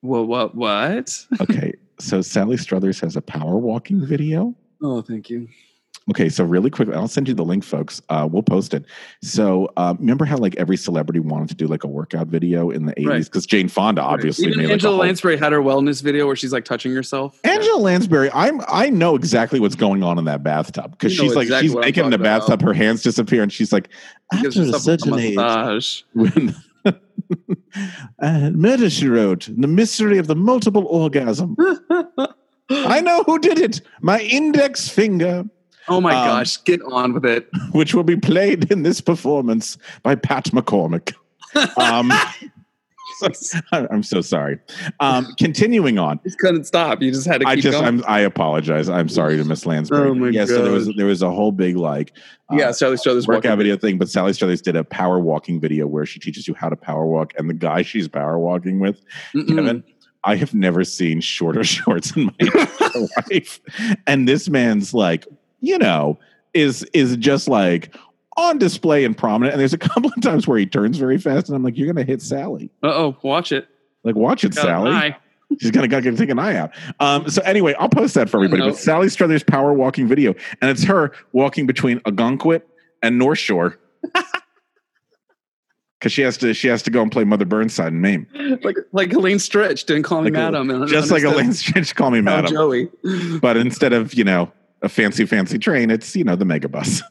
Well, 0.00 0.24
what? 0.24 0.54
What? 0.56 1.26
Okay, 1.40 1.74
so 1.98 2.20
Sally 2.20 2.56
Struthers 2.56 3.00
has 3.00 3.16
a 3.16 3.22
power 3.22 3.56
walking 3.58 4.04
video. 4.04 4.54
Oh, 4.82 5.02
thank 5.02 5.30
you. 5.30 5.48
Okay, 6.10 6.28
so 6.28 6.42
really 6.42 6.68
quick, 6.68 6.88
I'll 6.88 7.06
send 7.06 7.28
you 7.28 7.34
the 7.34 7.44
link, 7.44 7.62
folks. 7.62 8.02
Uh, 8.08 8.28
we'll 8.28 8.42
post 8.42 8.74
it. 8.74 8.84
So 9.22 9.70
uh, 9.76 9.94
remember 10.00 10.24
how 10.24 10.36
like 10.36 10.56
every 10.56 10.76
celebrity 10.76 11.20
wanted 11.20 11.48
to 11.50 11.54
do 11.54 11.68
like 11.68 11.84
a 11.84 11.86
workout 11.86 12.26
video 12.26 12.70
in 12.70 12.86
the 12.86 12.92
eighties 12.98 13.06
Right. 13.06 13.24
because 13.24 13.46
Jane 13.46 13.68
Fonda 13.68 14.02
obviously 14.02 14.46
Even 14.46 14.58
made 14.58 14.64
like, 14.64 14.72
Angela 14.72 14.94
whole- 14.96 15.04
Lansbury 15.04 15.36
had 15.36 15.52
her 15.52 15.60
wellness 15.60 16.02
video 16.02 16.26
where 16.26 16.34
she's 16.34 16.52
like 16.52 16.64
touching 16.64 16.92
herself. 16.92 17.38
Angela 17.44 17.78
Lansbury, 17.78 18.30
I'm 18.34 18.60
I 18.66 18.90
know 18.90 19.14
exactly 19.14 19.60
what's 19.60 19.76
going 19.76 20.02
on 20.02 20.18
in 20.18 20.24
that 20.24 20.42
bathtub 20.42 20.90
because 20.90 21.12
she's 21.12 21.36
like 21.36 21.44
exactly 21.44 21.68
she's 21.68 21.74
what 21.76 21.84
I'm 21.84 21.92
the 21.92 22.00
talking 22.02 22.14
about. 22.14 22.40
bathtub, 22.40 22.62
her 22.62 22.72
hands 22.74 23.02
disappear, 23.04 23.44
and 23.44 23.52
she's 23.52 23.72
like, 23.72 23.88
after 24.32 24.48
a 24.48 24.64
herself 24.72 24.88
a 24.88 25.14
age, 25.20 25.36
massage. 25.36 26.02
when 26.14 26.56
uh, 28.20 28.50
murder 28.50 28.90
she 28.90 29.08
wrote, 29.08 29.48
the 29.56 29.66
mystery 29.68 30.18
of 30.18 30.26
the 30.26 30.36
multiple 30.36 30.86
orgasm. 30.86 31.56
I 32.70 33.00
know 33.00 33.22
who 33.24 33.38
did 33.38 33.58
it. 33.58 33.80
My 34.00 34.20
index 34.20 34.88
finger. 34.88 35.44
Oh 35.88 36.00
my 36.00 36.14
Um, 36.14 36.26
gosh, 36.26 36.62
get 36.64 36.80
on 36.82 37.12
with 37.12 37.24
it. 37.26 37.48
which 37.72 37.92
will 37.94 38.04
be 38.04 38.16
played 38.16 38.70
in 38.70 38.82
this 38.82 39.00
performance 39.00 39.76
by 40.02 40.14
Pat 40.14 40.44
McCormick. 40.46 41.14
Um, 41.76 42.10
I- 43.22 43.86
I'm 43.90 44.02
so 44.02 44.20
sorry. 44.20 44.58
Um, 45.00 45.26
continuing 45.38 45.98
on, 45.98 46.20
Just 46.24 46.38
couldn't 46.38 46.64
stop. 46.64 47.00
You 47.02 47.10
just 47.12 47.26
had 47.26 47.40
to 47.42 47.48
I 47.48 47.56
just 47.56 47.82
I 48.08 48.20
apologize. 48.20 48.88
I'm 48.88 49.08
sorry 49.08 49.36
to 49.36 49.44
Miss 49.44 49.64
Lansbury. 49.66 50.08
Oh 50.10 50.14
my 50.14 50.28
yeah, 50.28 50.44
so 50.44 50.62
there 50.62 50.72
was 50.72 50.90
there 50.96 51.06
was 51.06 51.22
a 51.22 51.30
whole 51.30 51.52
big 51.52 51.76
like 51.76 52.12
uh, 52.50 52.56
yeah, 52.56 52.70
Sally 52.72 52.96
Struthers 52.96 53.26
workout 53.26 53.44
walking- 53.44 53.58
video 53.58 53.76
thing, 53.76 53.98
but 53.98 54.08
Sally 54.08 54.32
Struthers 54.32 54.60
did 54.62 54.76
a 54.76 54.84
power 54.84 55.20
walking 55.20 55.60
video 55.60 55.86
where 55.86 56.04
she 56.06 56.18
teaches 56.20 56.46
you 56.48 56.54
how 56.54 56.68
to 56.68 56.76
power 56.76 57.06
walk, 57.06 57.32
and 57.38 57.48
the 57.48 57.54
guy 57.54 57.82
she's 57.82 58.08
power 58.08 58.38
walking 58.38 58.80
with, 58.80 59.00
Mm-mm. 59.34 59.48
Kevin. 59.48 59.84
I 60.24 60.36
have 60.36 60.54
never 60.54 60.84
seen 60.84 61.20
shorter 61.20 61.64
shorts 61.76 62.14
in 62.16 62.26
my 62.26 62.48
life, 63.30 63.60
and 64.06 64.28
this 64.28 64.48
man's 64.48 64.94
like, 64.94 65.26
you 65.60 65.78
know, 65.78 66.18
is 66.54 66.84
is 66.92 67.16
just 67.16 67.48
like 67.48 67.96
on 68.36 68.58
display 68.58 69.04
and 69.04 69.16
prominent. 69.16 69.52
And 69.54 69.60
there's 69.60 69.72
a 69.72 69.78
couple 69.88 70.10
of 70.14 70.20
times 70.22 70.46
where 70.46 70.58
he 70.58 70.66
turns 70.66 70.96
very 70.98 71.18
fast, 71.18 71.48
and 71.48 71.56
I'm 71.56 71.62
like, 71.62 71.76
you're 71.76 71.86
gonna 71.92 72.04
hit 72.06 72.22
Sally. 72.22 72.70
Uh 72.82 72.88
oh, 72.88 73.16
watch 73.22 73.52
it. 73.52 73.68
Like, 74.04 74.14
watch 74.16 74.44
it, 74.44 74.54
Sally. 74.54 75.14
She's 75.60 75.70
gonna 75.70 75.88
gotta 75.88 76.10
take 76.16 76.30
an 76.30 76.38
eye 76.38 76.56
out. 76.56 76.70
Um, 76.98 77.28
so 77.28 77.42
anyway, 77.42 77.74
I'll 77.78 77.88
post 77.88 78.14
that 78.14 78.30
for 78.30 78.38
everybody. 78.42 78.70
But 78.70 78.78
Sally 78.78 79.08
Struthers 79.08 79.42
power 79.42 79.74
walking 79.74 80.08
video, 80.08 80.34
and 80.60 80.70
it's 80.70 80.84
her 80.84 81.12
walking 81.32 81.66
between 81.66 82.00
Ogunquit 82.00 82.62
and 83.02 83.18
North 83.18 83.38
Shore. 83.38 83.78
Because 85.98 86.12
she 86.12 86.22
has 86.22 86.36
to 86.38 86.52
she 86.52 86.66
has 86.66 86.82
to 86.82 86.90
go 86.90 87.00
and 87.00 87.12
play 87.12 87.22
Mother 87.22 87.44
Burnside 87.44 87.92
in 87.92 88.00
Maine. 88.00 88.26
Like 88.64 88.76
like 88.90 89.12
Elaine 89.12 89.36
Stritch 89.36 89.86
didn't 89.86 90.02
call 90.02 90.20
me 90.22 90.32
Like, 90.32 90.52
madam. 90.52 90.88
just 90.88 91.12
like 91.12 91.22
Elaine 91.22 91.50
Stritch 91.50 91.94
call 91.94 92.10
me 92.10 92.20
madam. 92.20 92.50
Joey. 92.52 92.90
But 93.40 93.56
instead 93.56 93.92
of, 93.92 94.12
you 94.12 94.24
know, 94.24 94.50
a 94.82 94.88
fancy, 94.88 95.24
fancy 95.26 95.60
train, 95.60 95.92
it's 95.92 96.16
you 96.16 96.24
know, 96.24 96.34
the 96.34 96.44
megabus. 96.44 97.02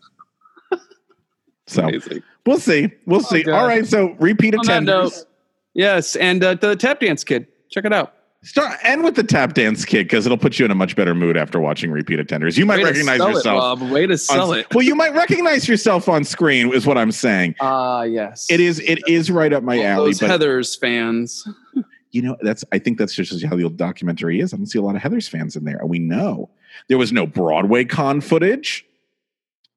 So 1.67 1.84
Amazing. 1.88 2.24
we'll 2.45 2.60
see. 2.60 2.89
We'll 3.06 3.21
see. 3.21 3.43
God. 3.43 3.54
All 3.60 3.67
right. 3.67 3.86
So 3.86 4.15
repeat 4.19 4.56
On 4.56 4.63
attenders. 4.65 5.26
Yes, 5.74 6.15
and 6.17 6.43
uh, 6.43 6.56
the 6.56 6.76
tap 6.76 7.00
dance 7.00 7.24
kid. 7.24 7.47
Check 7.69 7.86
it 7.86 7.93
out. 7.93 8.13
Start 8.43 8.76
end 8.82 9.04
with 9.04 9.15
the 9.15 9.24
tap 9.24 9.54
dance 9.54 9.86
kid 9.86 10.06
because 10.06 10.26
it'll 10.26 10.38
put 10.38 10.58
you 10.58 10.65
in 10.65 10.71
a 10.71 10.76
much 10.76 10.95
better 10.95 11.13
mood 11.13 11.38
after 11.38 11.60
watching 11.60 11.91
repeat 11.91 12.19
attenders. 12.19 12.58
You 12.58 12.65
might 12.65 12.78
Way 12.78 12.86
to 12.86 12.89
recognize 12.89 13.17
sell 13.19 13.28
it, 13.30 13.34
yourself. 13.34 13.82
Way 13.82 14.08
to 14.08 14.13
on- 14.13 14.17
sell 14.17 14.54
it. 14.54 14.65
Well, 14.74 14.84
you 14.84 14.95
might 14.95 15.13
recognize 15.13 15.67
yourself 15.67 16.10
on 16.10 16.24
screen, 16.24 16.74
is 16.74 16.88
what 16.88 16.97
I'm 16.97 17.12
saying. 17.12 17.56
Ah, 17.62 18.02
yes. 18.02 18.47
It 18.50 18.60
is. 18.60 18.80
It 18.80 19.00
is 19.08 19.30
right 19.30 19.54
up 19.54 19.63
my 19.63 19.78
All 19.78 19.84
alley. 19.86 20.10
Those 20.10 20.19
But 20.21 20.30
Heather's 20.32 20.76
fans. 20.76 21.47
you 22.12 22.24
know, 22.24 22.36
that's. 22.41 22.65
I 22.71 22.80
think 22.80 22.97
that's 22.97 23.13
just 23.13 23.45
how 23.45 23.56
the 23.56 23.63
old 23.63 23.78
documentary 23.78 24.39
is. 24.39 24.54
I 24.54 24.58
don't 24.58 24.65
see 24.65 24.80
a 24.80 24.82
lot 24.82 24.95
of 24.95 25.04
Heather's 25.04 25.28
fans 25.28 25.56
in 25.56 25.63
there, 25.63 25.78
and 25.78 25.88
we 25.89 26.00
know 26.00 26.50
there 26.89 26.97
was 26.97 27.13
no 27.13 27.28
Broadway 27.28 27.86
con 27.86 28.21
footage, 28.21 28.84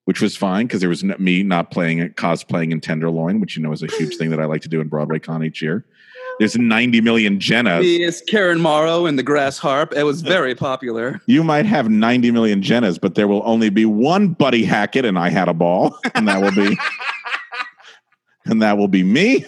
which 0.05 0.21
was 0.21 0.37
fine 0.37 0.67
because 0.67 0.81
there 0.81 0.89
was 0.89 1.03
me 1.05 1.43
not 1.43 1.71
playing 1.71 1.99
it, 1.99 2.17
cosplaying 2.17 2.73
in 2.73 2.81
Tenderloin, 2.81 3.41
which 3.41 3.57
you 3.57 3.63
know 3.63 3.73
is 3.73 3.83
a 3.83 3.87
huge 3.87 4.17
thing 4.19 4.31
that 4.31 4.41
I 4.41 4.45
like 4.45 4.63
to 4.63 4.69
do 4.69 4.81
in 4.81 4.89
Broadway 4.89 5.19
con 5.19 5.45
each 5.45 5.63
year. 5.63 5.85
There's 6.39 6.57
90 6.57 7.01
million 7.01 7.39
Jennas. 7.39 7.85
Yes, 7.85 8.21
Karen 8.21 8.61
Morrow 8.61 9.07
and 9.07 9.17
the 9.19 9.23
Grass 9.23 9.59
Harp. 9.59 9.93
It 9.95 10.03
was 10.03 10.21
very 10.23 10.55
popular. 10.55 11.21
You 11.27 11.45
might 11.45 11.67
have 11.67 11.89
90 11.89 12.31
million 12.33 12.61
Jennas, 12.61 13.01
but 13.01 13.15
there 13.15 13.29
will 13.29 13.43
only 13.45 13.71
be 13.71 13.85
one 13.85 14.29
Buddy 14.29 14.65
Hackett, 14.65 15.05
and 15.05 15.19
I 15.19 15.29
had 15.29 15.49
a 15.49 15.55
ball, 15.55 15.97
and 16.15 16.27
that 16.27 16.41
will 16.41 16.53
be, 16.53 16.77
and 18.47 18.63
that 18.63 18.79
will 18.79 18.89
be 18.89 19.05
me. 19.05 19.47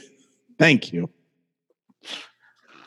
Thank 0.59 0.92
you. 0.92 1.11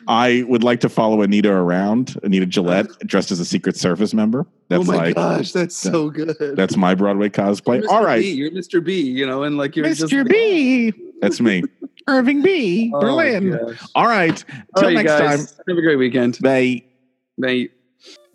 I 0.10 0.44
would 0.48 0.64
like 0.64 0.80
to 0.80 0.90
follow 0.90 1.22
Anita 1.22 1.52
around, 1.52 2.20
Anita 2.24 2.48
Gillette, 2.48 2.88
dressed 3.06 3.30
as 3.30 3.40
a 3.40 3.46
Secret 3.46 3.78
Service 3.78 4.12
member. 4.12 4.48
That's 4.68 4.82
oh 4.90 4.92
my 4.92 4.98
like 4.98 5.16
gosh, 5.16 5.52
that's 5.52 5.76
so 5.76 6.10
good. 6.10 6.36
that's 6.56 6.76
my 6.76 6.96
Broadway 6.96 7.30
cosplay. 7.30 7.82
You're 7.84 7.90
Mr. 7.92 8.04
right, 8.06 8.22
B. 8.22 8.32
You're 8.32 8.52
Mr. 8.52 8.84
B, 8.84 9.02
you 9.02 9.28
know, 9.28 9.44
and 9.44 9.56
like 9.56 9.76
you're 9.76 9.86
just 9.86 10.02
Mr. 10.12 10.28
B. 10.28 10.92
That's 11.22 11.42
me, 11.42 11.64
Irving 12.08 12.42
B. 12.42 12.92
Oh, 12.96 13.02
Berlin. 13.02 13.52
gosh. 13.52 13.86
All 13.94 14.08
right, 14.08 14.44
All 14.74 14.82
till 14.82 14.96
right, 14.96 15.04
next 15.04 15.20
guys. 15.20 15.52
time. 15.52 15.64
Have 15.68 15.78
a 15.78 15.82
great 15.82 15.98
weekend. 15.98 16.40
Bye. 16.40 16.82
Bye. 17.38 17.68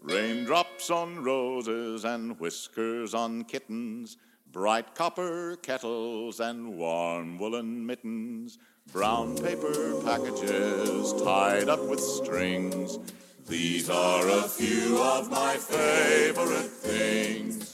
Raindrops 0.02 0.90
on 0.90 1.24
roses 1.24 2.04
and 2.04 2.38
whiskers 2.38 3.14
on 3.14 3.42
kittens, 3.44 4.18
bright 4.52 4.94
copper 4.94 5.56
kettles 5.62 6.40
and 6.40 6.76
warm 6.76 7.38
woolen 7.38 7.86
mittens, 7.86 8.58
brown 8.92 9.36
paper 9.36 10.00
packages 10.04 11.12
tied 11.22 11.68
up 11.68 11.82
with 11.88 12.00
strings. 12.00 12.98
These 13.48 13.90
are 13.90 14.28
a 14.28 14.42
few 14.42 15.02
of 15.02 15.30
my 15.30 15.56
favorite 15.56 16.70
things. 16.70 17.73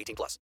18 0.01 0.15
plus. 0.15 0.39